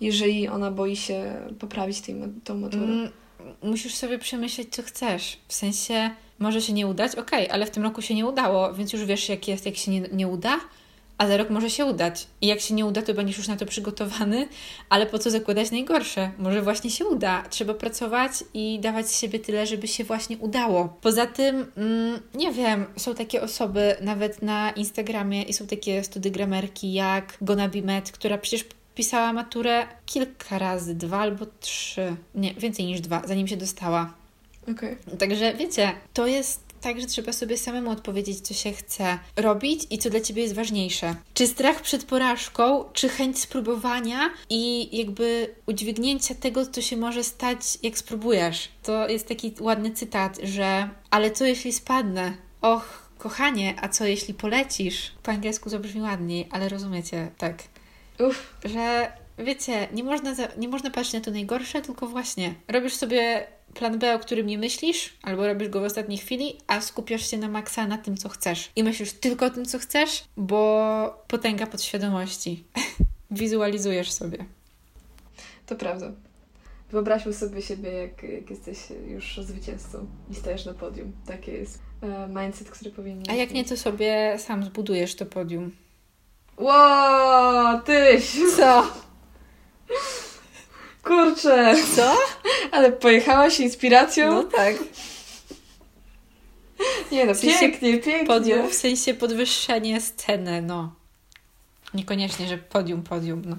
Jeżeli 0.00 0.48
ona 0.48 0.70
boi 0.70 0.96
się 0.96 1.36
poprawić 1.58 2.00
tej, 2.00 2.14
tą 2.44 2.58
maturę. 2.58 2.84
Mm, 2.84 3.10
musisz 3.62 3.94
sobie 3.94 4.18
przemyśleć, 4.18 4.68
co 4.74 4.82
chcesz. 4.82 5.38
W 5.48 5.54
sensie 5.54 6.10
może 6.40 6.60
się 6.60 6.72
nie 6.72 6.86
udać, 6.86 7.14
okay, 7.14 7.52
ale 7.52 7.66
w 7.66 7.70
tym 7.70 7.82
roku 7.82 8.02
się 8.02 8.14
nie 8.14 8.26
udało, 8.26 8.74
więc 8.74 8.92
już 8.92 9.04
wiesz, 9.04 9.28
jak 9.28 9.48
jest, 9.48 9.66
jak 9.66 9.76
się 9.76 9.90
nie, 9.90 10.00
nie 10.00 10.28
uda, 10.28 10.60
a 11.20 11.26
za 11.26 11.36
rok 11.36 11.50
może 11.50 11.70
się 11.70 11.84
udać. 11.84 12.26
I 12.40 12.46
jak 12.46 12.60
się 12.60 12.74
nie 12.74 12.86
uda, 12.86 13.02
to 13.02 13.14
będziesz 13.14 13.38
już 13.38 13.48
na 13.48 13.56
to 13.56 13.66
przygotowany, 13.66 14.48
ale 14.88 15.06
po 15.06 15.18
co 15.18 15.30
zakładać 15.30 15.70
najgorsze? 15.70 16.30
Może 16.38 16.62
właśnie 16.62 16.90
się 16.90 17.06
uda. 17.06 17.42
Trzeba 17.50 17.74
pracować 17.74 18.32
i 18.54 18.78
dawać 18.80 19.08
z 19.08 19.20
siebie 19.20 19.38
tyle, 19.38 19.66
żeby 19.66 19.88
się 19.88 20.04
właśnie 20.04 20.38
udało. 20.38 20.96
Poza 21.00 21.26
tym, 21.26 21.66
mm, 21.76 22.20
nie 22.34 22.52
wiem, 22.52 22.86
są 22.96 23.14
takie 23.14 23.42
osoby 23.42 23.96
nawet 24.00 24.42
na 24.42 24.70
Instagramie 24.70 25.42
i 25.42 25.52
są 25.52 25.66
takie 25.66 26.04
studygramerki 26.04 26.92
jak 26.92 27.36
Gonabimet, 27.40 28.12
która 28.12 28.38
przecież 28.38 28.64
pisała 28.94 29.32
maturę 29.32 29.86
kilka 30.06 30.58
razy, 30.58 30.94
dwa 30.94 31.18
albo 31.18 31.46
trzy, 31.60 32.16
nie, 32.34 32.54
więcej 32.54 32.86
niż 32.86 33.00
dwa, 33.00 33.22
zanim 33.26 33.48
się 33.48 33.56
dostała. 33.56 34.19
Okay. 34.68 34.96
Także 35.18 35.54
wiecie, 35.54 35.92
to 36.14 36.26
jest 36.26 36.70
tak, 36.80 37.00
że 37.00 37.06
trzeba 37.06 37.32
sobie 37.32 37.58
samemu 37.58 37.90
odpowiedzieć, 37.90 38.40
co 38.40 38.54
się 38.54 38.72
chce 38.72 39.18
robić 39.36 39.86
i 39.90 39.98
co 39.98 40.10
dla 40.10 40.20
ciebie 40.20 40.42
jest 40.42 40.54
ważniejsze. 40.54 41.14
Czy 41.34 41.46
strach 41.46 41.82
przed 41.82 42.04
porażką, 42.04 42.84
czy 42.92 43.08
chęć 43.08 43.38
spróbowania 43.38 44.30
i 44.50 44.88
jakby 44.98 45.54
udźwignięcia 45.66 46.34
tego, 46.34 46.66
co 46.66 46.82
się 46.82 46.96
może 46.96 47.24
stać, 47.24 47.58
jak 47.82 47.98
spróbujesz. 47.98 48.68
To 48.82 49.08
jest 49.08 49.28
taki 49.28 49.54
ładny 49.60 49.90
cytat, 49.90 50.38
że 50.42 50.88
ale 51.10 51.30
co 51.30 51.44
jeśli 51.44 51.72
spadnę? 51.72 52.32
Och, 52.60 53.10
kochanie, 53.18 53.74
a 53.80 53.88
co 53.88 54.04
jeśli 54.04 54.34
polecisz? 54.34 55.12
Po 55.22 55.30
angielsku 55.30 55.70
to 55.70 55.78
brzmi 55.78 56.00
ładniej, 56.00 56.48
ale 56.50 56.68
rozumiecie, 56.68 57.30
tak. 57.38 57.62
Uff. 58.28 58.54
Że 58.64 59.12
wiecie, 59.38 59.88
nie 59.92 60.04
można, 60.04 60.34
nie 60.56 60.68
można 60.68 60.90
patrzeć 60.90 61.12
na 61.12 61.20
to 61.20 61.30
najgorsze, 61.30 61.82
tylko 61.82 62.06
właśnie 62.06 62.54
robisz 62.68 62.94
sobie 62.94 63.46
plan 63.74 63.98
B, 63.98 64.14
o 64.14 64.18
którym 64.18 64.46
nie 64.46 64.58
myślisz, 64.58 65.16
albo 65.22 65.46
robisz 65.46 65.68
go 65.68 65.80
w 65.80 65.84
ostatniej 65.84 66.18
chwili, 66.18 66.56
a 66.66 66.80
skupiasz 66.80 67.30
się 67.30 67.38
na 67.38 67.48
maksa 67.48 67.86
na 67.86 67.98
tym, 67.98 68.16
co 68.16 68.28
chcesz. 68.28 68.70
I 68.76 68.84
myślisz 68.84 69.12
tylko 69.12 69.46
o 69.46 69.50
tym, 69.50 69.64
co 69.64 69.78
chcesz, 69.78 70.24
bo 70.36 71.24
potęga 71.28 71.66
podświadomości. 71.66 72.64
Wizualizujesz 73.30 74.12
sobie. 74.12 74.44
To 75.66 75.76
prawda. 75.76 76.12
Wyobraźmy 76.90 77.32
sobie 77.32 77.62
siebie, 77.62 77.92
jak, 77.92 78.22
jak 78.22 78.50
jesteś 78.50 78.78
już 79.06 79.40
zwycięzcą 79.42 80.06
i 80.30 80.34
stajesz 80.34 80.64
na 80.64 80.74
podium. 80.74 81.12
Takie 81.26 81.52
jest 81.52 81.78
e, 82.02 82.28
mindset, 82.28 82.70
który 82.70 82.90
powinien 82.90 83.22
A 83.28 83.34
jak 83.34 83.50
nie, 83.50 83.64
to 83.64 83.76
sobie 83.76 84.36
sam 84.38 84.64
zbudujesz 84.64 85.14
to 85.14 85.26
podium. 85.26 85.70
Ło, 86.58 87.80
tyś! 87.84 88.36
Co? 88.56 88.86
Kurczę! 91.02 91.74
Co? 91.96 92.16
Ale 92.76 92.92
pojechałaś 92.92 93.60
inspiracją? 93.60 94.34
No 94.34 94.44
tak. 94.44 94.74
Nie 97.12 97.26
no, 97.26 97.34
W 97.34 97.36
sensie 97.36 97.58
pięknie, 97.60 97.98
pięknie. 97.98 98.26
Podium 98.26 98.70
w 98.70 98.74
sensie 98.74 99.14
podwyższenie 99.14 100.00
sceny, 100.00 100.62
no. 100.62 100.94
Niekoniecznie, 101.94 102.48
że 102.48 102.58
podium, 102.58 103.02
podium, 103.02 103.42
no. 103.46 103.56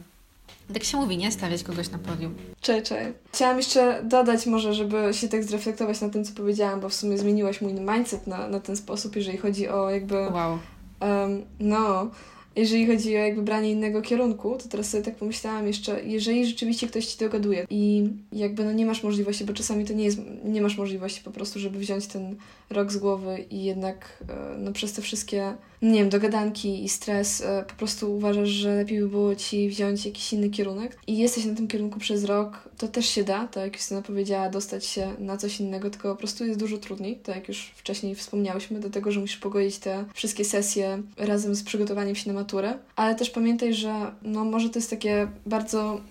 Tak 0.73 0.83
się 0.83 0.97
mówi, 0.97 1.17
nie? 1.17 1.31
Stawiać 1.31 1.63
kogoś 1.63 1.89
na 1.89 1.97
podium. 1.97 2.35
Czekaj, 2.61 2.83
czekaj. 2.83 3.13
Chciałam 3.33 3.57
jeszcze 3.57 4.01
dodać 4.03 4.45
może, 4.45 4.73
żeby 4.73 5.13
się 5.13 5.29
tak 5.29 5.43
zreflektować 5.43 6.01
na 6.01 6.09
tym, 6.09 6.25
co 6.25 6.33
powiedziałam, 6.33 6.79
bo 6.79 6.89
w 6.89 6.93
sumie 6.93 7.17
zmieniłaś 7.17 7.61
mój 7.61 7.73
mindset 7.73 8.27
na, 8.27 8.47
na 8.47 8.59
ten 8.59 8.75
sposób, 8.75 9.15
jeżeli 9.15 9.37
chodzi 9.37 9.69
o 9.69 9.89
jakby... 9.89 10.15
Wow. 10.15 10.59
Um, 11.01 11.45
no, 11.59 12.11
jeżeli 12.55 12.87
chodzi 12.87 13.17
o 13.17 13.19
jakby 13.19 13.41
branie 13.41 13.71
innego 13.71 14.01
kierunku, 14.01 14.57
to 14.57 14.69
teraz 14.69 14.89
sobie 14.89 15.03
tak 15.03 15.15
pomyślałam 15.15 15.67
jeszcze, 15.67 16.03
jeżeli 16.03 16.45
rzeczywiście 16.45 16.87
ktoś 16.87 17.05
ci 17.05 17.19
dogaduje 17.19 17.65
i 17.69 18.09
jakby 18.31 18.65
no 18.65 18.71
nie 18.71 18.85
masz 18.85 19.03
możliwości, 19.03 19.45
bo 19.45 19.53
czasami 19.53 19.85
to 19.85 19.93
nie 19.93 20.03
jest, 20.03 20.19
nie 20.43 20.61
masz 20.61 20.77
możliwości 20.77 21.21
po 21.23 21.31
prostu, 21.31 21.59
żeby 21.59 21.79
wziąć 21.79 22.07
ten 22.07 22.35
rok 22.69 22.91
z 22.91 22.97
głowy 22.97 23.45
i 23.49 23.63
jednak 23.63 24.23
e, 24.29 24.57
no 24.57 24.71
przez 24.71 24.93
te 24.93 25.01
wszystkie, 25.01 25.53
nie 25.81 25.99
wiem, 25.99 26.09
dogadanki 26.09 26.83
i 26.83 26.89
stres 26.89 27.41
e, 27.41 27.65
po 27.67 27.73
prostu 27.73 28.15
uważasz, 28.15 28.49
że 28.49 28.75
lepiej 28.75 28.99
by 28.99 29.07
było 29.07 29.35
ci 29.35 29.69
wziąć 29.69 30.05
jakiś 30.05 30.33
inny 30.33 30.49
kierunek? 30.49 30.97
I 31.07 31.17
jesteś 31.17 31.45
na 31.45 31.55
tym 31.55 31.67
kierunku 31.67 31.99
przez 31.99 32.23
rok, 32.23 32.69
to 32.77 32.87
też 32.87 33.05
się 33.05 33.23
da, 33.23 33.47
tak 33.47 33.63
jak 33.63 33.75
Justyna 33.75 34.01
powiedziała, 34.01 34.49
dostać 34.49 34.85
się 34.85 35.11
na 35.19 35.37
coś 35.37 35.59
innego, 35.59 35.89
tylko 35.89 36.11
po 36.11 36.15
prostu 36.15 36.45
jest 36.45 36.59
dużo 36.59 36.77
trudniej, 36.77 37.15
tak 37.15 37.35
jak 37.35 37.47
już 37.47 37.71
wcześniej 37.75 38.15
wspomniałyśmy, 38.15 38.79
do 38.79 38.89
tego, 38.89 39.11
że 39.11 39.19
musisz 39.19 39.37
pogodzić 39.37 39.77
te 39.77 40.05
wszystkie 40.13 40.45
sesje 40.45 41.01
razem 41.17 41.55
z 41.55 41.63
przygotowaniem 41.63 42.15
się 42.15 42.33
na 42.33 42.39
maturę, 42.39 42.73
ale 42.95 43.15
też 43.15 43.29
pamiętaj, 43.29 43.73
że 43.73 44.11
no 44.21 44.45
może 44.45 44.69
to 44.69 44.79
jest 44.79 44.89
takie 44.89 45.27
bardzo 45.45 46.01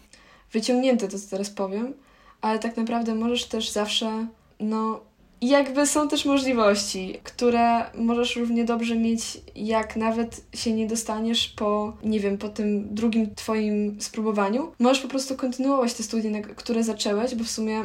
wyciągnięte 0.52 1.08
to, 1.08 1.18
co 1.18 1.30
teraz 1.30 1.50
powiem, 1.50 1.94
ale 2.40 2.58
tak 2.58 2.76
naprawdę 2.76 3.14
możesz 3.14 3.44
też 3.44 3.70
zawsze, 3.70 4.26
no 4.60 5.00
i 5.40 5.48
jakby 5.48 5.86
są 5.86 6.08
też 6.08 6.24
możliwości, 6.24 7.20
które 7.24 7.90
możesz 7.94 8.36
równie 8.36 8.64
dobrze 8.64 8.96
mieć, 8.96 9.40
jak 9.54 9.96
nawet 9.96 10.44
się 10.54 10.72
nie 10.72 10.86
dostaniesz 10.86 11.48
po, 11.48 11.96
nie 12.04 12.20
wiem, 12.20 12.38
po 12.38 12.48
tym 12.48 12.94
drugim 12.94 13.34
Twoim 13.34 14.00
spróbowaniu. 14.00 14.72
Możesz 14.78 15.02
po 15.02 15.08
prostu 15.08 15.36
kontynuować 15.36 15.94
te 15.94 16.02
studia, 16.02 16.42
które 16.42 16.84
zaczęłeś, 16.84 17.34
bo 17.34 17.44
w 17.44 17.50
sumie 17.50 17.84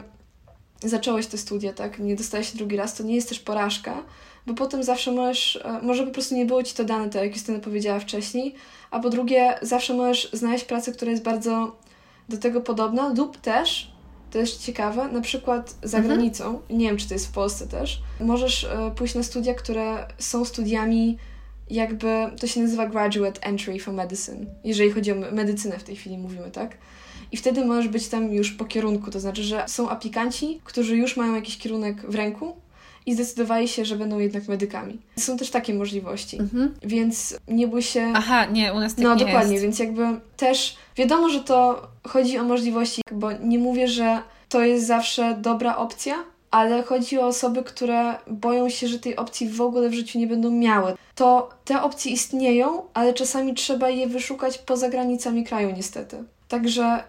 zacząłeś 0.84 1.28
te 1.28 1.38
studia, 1.38 1.74
tak? 1.74 2.00
Nie 2.00 2.15
dostałeś 2.15 2.52
się 2.52 2.58
drugi 2.58 2.76
raz, 2.76 2.96
to 2.96 3.04
nie 3.04 3.15
jest 3.15 3.30
też 3.30 3.39
porażka, 3.39 4.04
bo 4.48 4.54
potem 4.54 4.84
zawsze 4.84 5.12
możesz, 5.12 5.56
e, 5.56 5.82
może 5.82 6.06
po 6.06 6.12
prostu 6.12 6.36
nie 6.36 6.46
było 6.46 6.63
Ci 6.63 6.76
to 6.76 6.84
dane, 6.84 7.10
tak 7.10 7.24
jak 7.24 7.34
Justyna 7.34 7.60
powiedziała 7.60 8.00
wcześniej, 8.00 8.56
a 8.91 9.00
po 9.00 9.10
drugie, 9.10 9.58
zawsze 9.62 9.94
możesz 9.94 10.30
znaleźć 10.34 10.65
pracę, 10.65 10.91
która 10.91 11.12
jest 11.12 11.24
bardzo 11.24 11.76
do 12.30 12.38
tego 12.38 12.62
podobna 12.62 13.13
lub 13.18 13.38
też 13.38 13.95
to 14.36 14.39
jest 14.39 14.65
ciekawe, 14.65 15.08
na 15.08 15.21
przykład 15.21 15.76
za 15.84 15.98
mhm. 15.98 16.13
granicą, 16.13 16.62
nie 16.69 16.88
wiem 16.88 16.98
czy 16.98 17.08
to 17.08 17.13
jest 17.13 17.28
w 17.28 17.32
Polsce 17.32 17.67
też, 17.67 18.02
możesz 18.19 18.63
e, 18.63 18.91
pójść 18.95 19.15
na 19.15 19.24
studia, 19.24 19.54
które 19.54 20.08
są 20.17 20.45
studiami 20.45 21.17
jakby, 21.69 22.08
to 22.39 22.48
się 22.48 22.62
nazywa 22.62 22.88
Graduate 22.88 23.41
Entry 23.41 23.80
for 23.80 23.93
Medicine, 23.93 24.45
jeżeli 24.63 24.91
chodzi 24.91 25.12
o 25.12 25.15
medycynę 25.15 25.80
w 25.80 25.84
tej 25.84 25.95
chwili 25.95 26.17
mówimy, 26.17 26.52
tak? 26.52 26.78
I 27.32 27.38
wtedy 27.38 27.65
możesz 27.65 27.88
być 27.88 28.08
tam 28.08 28.34
już 28.34 28.52
po 28.52 28.65
kierunku, 28.65 29.12
to 29.12 29.19
znaczy, 29.19 29.43
że 29.43 29.63
są 29.67 29.89
aplikanci, 29.89 30.62
którzy 30.63 30.98
już 30.98 31.17
mają 31.17 31.36
jakiś 31.36 31.58
kierunek 31.58 32.12
w 32.12 32.15
ręku 32.15 32.56
i 33.06 33.13
zdecydowali 33.13 33.68
się, 33.68 33.86
że 33.86 33.96
będą 33.96 34.20
jednak 34.20 34.48
medykami. 34.48 35.00
Są 35.20 35.38
też 35.38 35.50
takie 35.50 35.74
możliwości, 35.74 36.39
mhm. 36.39 36.74
więc 36.84 37.38
nie 37.48 37.68
bój 37.68 37.82
się... 37.82 38.13
Aha, 38.15 38.46
nie, 38.46 38.74
u 38.74 38.80
nas 38.80 38.96
tak 38.96 39.04
No, 39.04 39.15
nie 39.15 39.26
dokładnie, 39.26 39.54
jest. 39.54 39.63
więc 39.63 39.80
jakby 39.80 40.06
też 40.38 40.78
wiadomo, 40.96 41.30
że 41.30 41.44
to 41.44 41.88
chodzi 42.08 42.38
o 42.38 42.44
możliwości, 42.44 43.02
bo 43.12 43.32
nie 43.32 43.60
mówię, 43.60 43.88
że 43.88 44.20
to 44.50 44.63
jest 44.63 44.88
zawsze 44.88 45.38
dobra 45.41 45.78
opcja, 45.78 46.15
ale 46.52 46.84
chodzi 46.84 47.20
o 47.20 47.28
osoby, 47.28 47.63
które 47.63 48.15
boją 48.28 48.70
się, 48.70 48.88
że 48.88 49.00
tej 49.00 49.15
opcji 49.15 49.50
w 49.50 49.62
ogóle 49.62 49.89
w 49.89 49.94
życiu 49.94 50.20
nie 50.20 50.28
będą 50.28 50.52
miały. 50.52 50.94
To 51.15 51.50
te 51.65 51.82
opcje 51.82 52.12
istnieją, 52.12 52.82
ale 52.94 53.13
czasami 53.13 53.54
trzeba 53.54 53.89
je 53.89 54.08
wyszukać 54.08 54.58
poza 54.58 54.89
granicami 54.89 55.44
kraju, 55.44 55.72
niestety. 55.72 56.24
Także 56.48 57.04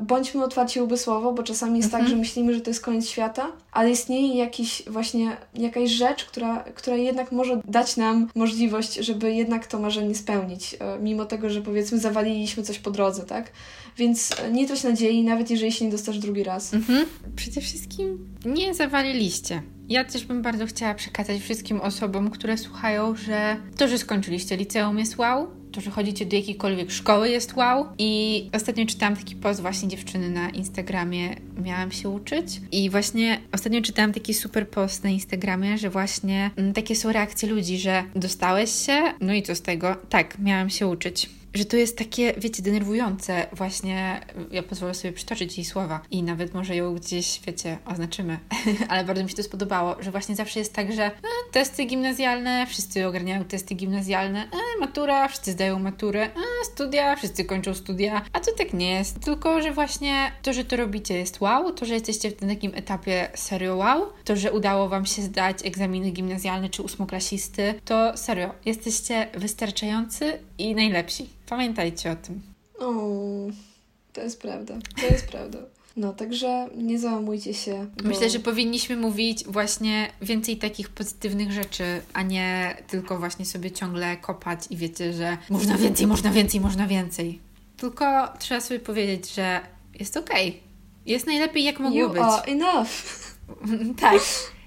bądźmy 0.00 0.44
otwarci 0.44 0.80
umysłowo, 0.80 1.32
bo 1.32 1.42
czasami 1.42 1.78
jest 1.78 1.90
tak, 1.90 2.00
mhm. 2.00 2.04
tak, 2.04 2.10
że 2.10 2.20
myślimy, 2.20 2.54
że 2.54 2.60
to 2.60 2.70
jest 2.70 2.80
koniec 2.80 3.08
świata, 3.08 3.52
ale 3.72 3.90
istnieje 3.90 4.36
jakiś 4.36 4.82
właśnie 4.86 5.36
jakaś 5.54 5.90
rzecz, 5.90 6.24
która, 6.24 6.64
która 6.74 6.96
jednak 6.96 7.32
może 7.32 7.60
dać 7.64 7.96
nam 7.96 8.28
możliwość, 8.34 8.94
żeby 8.94 9.34
jednak 9.34 9.66
to 9.66 9.78
marzenie 9.78 10.14
spełnić, 10.14 10.76
e, 10.80 10.98
mimo 10.98 11.24
tego, 11.24 11.50
że 11.50 11.62
powiedzmy 11.62 11.98
zawaliliśmy 11.98 12.62
coś 12.62 12.78
po 12.78 12.90
drodze, 12.90 13.22
tak? 13.22 13.52
Więc 13.96 14.40
e, 14.40 14.52
nie 14.52 14.66
trać 14.66 14.84
nadziei, 14.84 15.24
nawet 15.24 15.50
jeżeli 15.50 15.72
się 15.72 15.84
nie 15.84 15.90
dostasz 15.90 16.18
drugi 16.18 16.44
raz. 16.44 16.74
Mhm. 16.74 17.06
Przede 17.36 17.60
wszystkim 17.60 18.36
nie 18.44 18.74
zawaliliście. 18.74 19.62
Ja 19.88 20.04
też 20.04 20.24
bym 20.24 20.42
bardzo 20.42 20.66
chciała 20.66 20.94
przekazać 20.94 21.40
wszystkim 21.40 21.80
osobom, 21.80 22.30
które 22.30 22.58
słuchają, 22.58 23.16
że 23.16 23.56
to, 23.76 23.88
że 23.88 23.98
skończyliście 23.98 24.56
liceum 24.56 24.98
jest 24.98 25.18
wow, 25.18 25.57
to, 25.72 25.80
że 25.80 25.90
chodzicie 25.90 26.26
do 26.26 26.36
jakiejkolwiek 26.36 26.90
szkoły 26.90 27.28
jest 27.28 27.56
wow. 27.56 27.86
I 27.98 28.44
ostatnio 28.54 28.86
czytałam 28.86 29.16
taki 29.16 29.36
post 29.36 29.60
właśnie 29.60 29.88
dziewczyny 29.88 30.30
na 30.30 30.50
Instagramie, 30.50 31.36
miałam 31.64 31.92
się 31.92 32.08
uczyć 32.08 32.60
i 32.72 32.90
właśnie 32.90 33.40
ostatnio 33.52 33.82
czytałam 33.82 34.12
taki 34.12 34.34
super 34.34 34.68
post 34.68 35.04
na 35.04 35.10
Instagramie, 35.10 35.78
że 35.78 35.90
właśnie 35.90 36.44
m, 36.44 36.50
mm, 36.56 36.74
takie 36.74 36.96
są 36.96 37.12
reakcje 37.12 37.48
ludzi, 37.48 37.78
że 37.78 38.04
dostałeś 38.14 38.70
się, 38.70 39.02
no 39.20 39.32
i 39.34 39.42
co 39.42 39.54
z 39.54 39.62
tego? 39.62 39.96
Tak, 40.08 40.38
miałam 40.38 40.70
się 40.70 40.86
uczyć 40.86 41.37
że 41.54 41.64
to 41.64 41.76
jest 41.76 41.98
takie, 41.98 42.34
wiecie, 42.36 42.62
denerwujące. 42.62 43.46
Właśnie 43.52 44.20
ja 44.50 44.62
pozwolę 44.62 44.94
sobie 44.94 45.12
przytoczyć 45.12 45.58
jej 45.58 45.64
słowa 45.64 46.00
i 46.10 46.22
nawet 46.22 46.54
może 46.54 46.76
ją 46.76 46.94
gdzieś, 46.94 47.40
wiecie, 47.46 47.78
oznaczymy. 47.86 48.38
Ale 48.88 49.04
bardzo 49.04 49.24
mi 49.24 49.30
się 49.30 49.36
to 49.36 49.42
spodobało, 49.42 49.96
że 50.00 50.10
właśnie 50.10 50.36
zawsze 50.36 50.58
jest 50.58 50.72
tak, 50.72 50.92
że 50.92 51.04
e, 51.04 51.12
testy 51.52 51.84
gimnazjalne, 51.84 52.66
wszyscy 52.66 53.06
ogarniają 53.06 53.44
testy 53.44 53.74
gimnazjalne, 53.74 54.44
e, 54.44 54.80
matura, 54.80 55.28
wszyscy 55.28 55.52
zdają 55.52 55.78
maturę, 55.78 56.22
e, 56.22 56.30
studia, 56.64 57.16
wszyscy 57.16 57.44
kończą 57.44 57.74
studia, 57.74 58.22
a 58.32 58.40
to 58.40 58.52
tak 58.58 58.72
nie 58.72 58.90
jest. 58.90 59.20
Tylko, 59.20 59.62
że 59.62 59.72
właśnie 59.72 60.32
to, 60.42 60.52
że 60.52 60.64
to 60.64 60.76
robicie 60.76 61.18
jest 61.18 61.40
wow, 61.40 61.72
to, 61.72 61.86
że 61.86 61.94
jesteście 61.94 62.30
w 62.30 62.36
tym 62.36 62.48
takim 62.48 62.74
etapie 62.74 63.28
serio 63.34 63.76
wow, 63.76 64.06
to, 64.24 64.36
że 64.36 64.52
udało 64.52 64.88
Wam 64.88 65.06
się 65.06 65.22
zdać 65.22 65.66
egzaminy 65.66 66.10
gimnazjalne 66.10 66.68
czy 66.68 66.82
ósmoklasisty, 66.82 67.74
to 67.84 68.16
serio, 68.16 68.54
jesteście 68.64 69.28
wystarczający 69.34 70.38
i 70.58 70.74
najlepsi. 70.74 71.37
Pamiętajcie 71.48 72.10
o 72.10 72.16
tym. 72.16 72.42
O, 72.78 72.92
to 74.12 74.20
jest 74.20 74.42
prawda. 74.42 74.74
To 75.00 75.06
jest 75.06 75.26
prawda. 75.26 75.58
No, 75.96 76.12
także 76.12 76.68
nie 76.76 76.98
załamujcie 76.98 77.54
się. 77.54 77.86
Bo... 78.02 78.08
Myślę, 78.08 78.30
że 78.30 78.38
powinniśmy 78.38 78.96
mówić 78.96 79.44
właśnie 79.44 80.12
więcej 80.22 80.56
takich 80.56 80.88
pozytywnych 80.88 81.52
rzeczy, 81.52 81.84
a 82.12 82.22
nie 82.22 82.76
tylko 82.88 83.18
właśnie 83.18 83.44
sobie 83.44 83.70
ciągle 83.70 84.16
kopać 84.16 84.60
i 84.70 84.76
wiecie, 84.76 85.12
że 85.12 85.38
można 85.50 85.78
więcej, 85.78 86.06
można 86.06 86.30
więcej, 86.30 86.60
można 86.60 86.86
więcej. 86.86 87.40
Tylko 87.76 88.28
trzeba 88.38 88.60
sobie 88.60 88.80
powiedzieć, 88.80 89.34
że 89.34 89.60
jest 90.00 90.16
okej. 90.16 90.48
Okay. 90.48 90.60
Jest 91.06 91.26
najlepiej, 91.26 91.64
jak 91.64 91.80
mogło 91.80 91.98
you 91.98 92.10
być. 92.10 92.22
Are 92.22 92.42
enough. 92.42 92.88
tak 94.00 94.22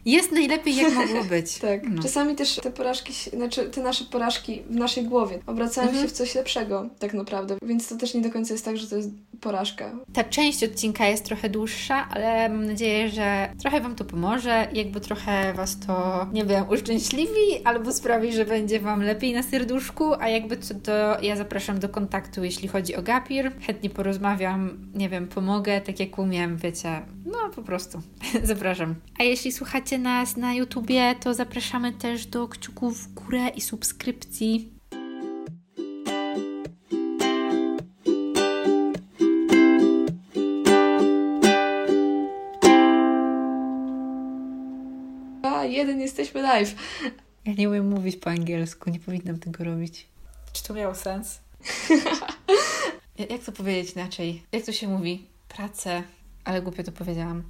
jest 0.05 0.31
najlepiej, 0.31 0.75
jak 0.75 0.93
mogło 0.93 1.23
być. 1.23 1.57
tak. 1.59 1.89
No. 1.89 2.01
Czasami 2.01 2.35
też 2.35 2.55
te 2.55 2.71
porażki, 2.71 3.13
znaczy 3.33 3.69
te 3.69 3.81
nasze 3.81 4.05
porażki 4.05 4.61
w 4.69 4.75
naszej 4.75 5.03
głowie 5.03 5.39
obracają 5.47 5.87
mhm. 5.87 6.03
się 6.03 6.13
w 6.13 6.17
coś 6.17 6.35
lepszego, 6.35 6.89
tak 6.99 7.13
naprawdę. 7.13 7.57
Więc 7.63 7.87
to 7.87 7.95
też 7.95 8.13
nie 8.13 8.21
do 8.21 8.31
końca 8.31 8.53
jest 8.53 8.65
tak, 8.65 8.77
że 8.77 8.87
to 8.87 8.95
jest 8.95 9.09
porażka. 9.41 9.91
Ta 10.13 10.23
część 10.23 10.63
odcinka 10.63 11.07
jest 11.07 11.25
trochę 11.25 11.49
dłuższa, 11.49 12.07
ale 12.09 12.49
mam 12.49 12.65
nadzieję, 12.65 13.09
że 13.09 13.49
trochę 13.61 13.81
Wam 13.81 13.95
to 13.95 14.05
pomoże, 14.05 14.67
jakby 14.73 15.01
trochę 15.01 15.53
Was 15.53 15.79
to, 15.87 16.27
nie 16.33 16.45
wiem, 16.45 16.69
uszczęśliwi 16.69 17.63
albo 17.63 17.91
sprawi, 17.91 18.33
że 18.33 18.45
będzie 18.45 18.79
Wam 18.79 19.03
lepiej 19.03 19.33
na 19.33 19.43
serduszku, 19.43 20.13
a 20.19 20.29
jakby 20.29 20.57
co 20.57 20.75
to 20.75 21.21
ja 21.21 21.35
zapraszam 21.35 21.79
do 21.79 21.89
kontaktu, 21.89 22.43
jeśli 22.43 22.67
chodzi 22.67 22.95
o 22.95 23.01
Gapir. 23.01 23.51
Chętnie 23.61 23.89
porozmawiam, 23.89 24.77
nie 24.93 25.09
wiem, 25.09 25.27
pomogę, 25.27 25.81
tak 25.81 25.99
jak 25.99 26.19
umiem, 26.19 26.57
wiecie, 26.57 27.01
no 27.25 27.37
po 27.55 27.61
prostu. 27.61 28.01
zapraszam. 28.43 28.95
A 29.19 29.23
jeśli 29.23 29.51
słuchacie 29.51 29.90
nas 29.97 30.38
na 30.38 30.54
YouTubie, 30.54 31.15
to 31.15 31.34
zapraszamy 31.34 31.93
też 31.93 32.25
do 32.25 32.47
kciuków 32.47 32.97
w 32.97 33.13
górę 33.13 33.49
i 33.49 33.62
subskrypcji. 33.62 34.82
jeden, 45.71 46.01
jesteśmy 46.01 46.41
live. 46.41 46.75
Ja 47.45 47.54
nie 47.54 47.69
umiem 47.69 47.89
mówić 47.89 48.15
po 48.15 48.30
angielsku, 48.30 48.89
nie 48.89 48.99
powinnam 48.99 49.39
tego 49.39 49.63
robić. 49.63 50.08
Czy 50.54 50.63
to 50.63 50.73
miało 50.73 50.95
sens? 50.95 51.39
Jak 53.30 53.43
to 53.45 53.51
powiedzieć 53.51 53.95
inaczej? 53.95 54.43
Jak 54.51 54.65
to 54.65 54.71
się 54.71 54.88
mówi? 54.88 55.27
Pracę. 55.47 56.04
Ale 56.43 56.62
głupio 56.62 56.84
to 56.84 56.91
powiedziałam. 56.91 57.43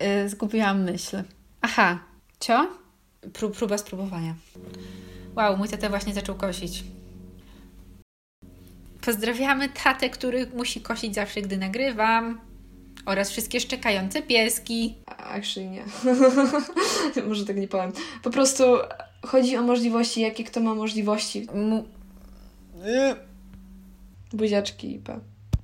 Yy, 0.00 0.28
zgubiłam 0.28 0.82
myśl. 0.82 1.22
Aha. 1.62 1.98
Cio? 2.40 2.66
Prób, 3.32 3.56
próba 3.56 3.78
spróbowania. 3.78 4.34
Wow, 5.36 5.56
mój 5.56 5.68
tata 5.68 5.88
właśnie 5.88 6.14
zaczął 6.14 6.34
kosić. 6.34 6.84
Pozdrawiamy 9.00 9.68
tatę, 9.68 10.10
który 10.10 10.46
musi 10.46 10.80
kosić 10.80 11.14
zawsze, 11.14 11.42
gdy 11.42 11.56
nagrywam. 11.56 12.40
Oraz 13.06 13.30
wszystkie 13.30 13.60
szczekające 13.60 14.22
pieski. 14.22 14.94
Actually 15.06 15.68
nie. 15.70 15.84
Może 17.28 17.46
tak 17.46 17.56
nie 17.56 17.68
powiem. 17.68 17.92
Po 18.22 18.30
prostu 18.30 18.64
chodzi 19.26 19.56
o 19.56 19.62
możliwości, 19.62 20.20
jakie 20.20 20.44
kto 20.44 20.60
ma 20.60 20.74
możliwości. 20.74 21.46
Mu... 21.54 21.84
Buziaczki 24.32 24.94
i 24.94 24.98
pa. 24.98 25.20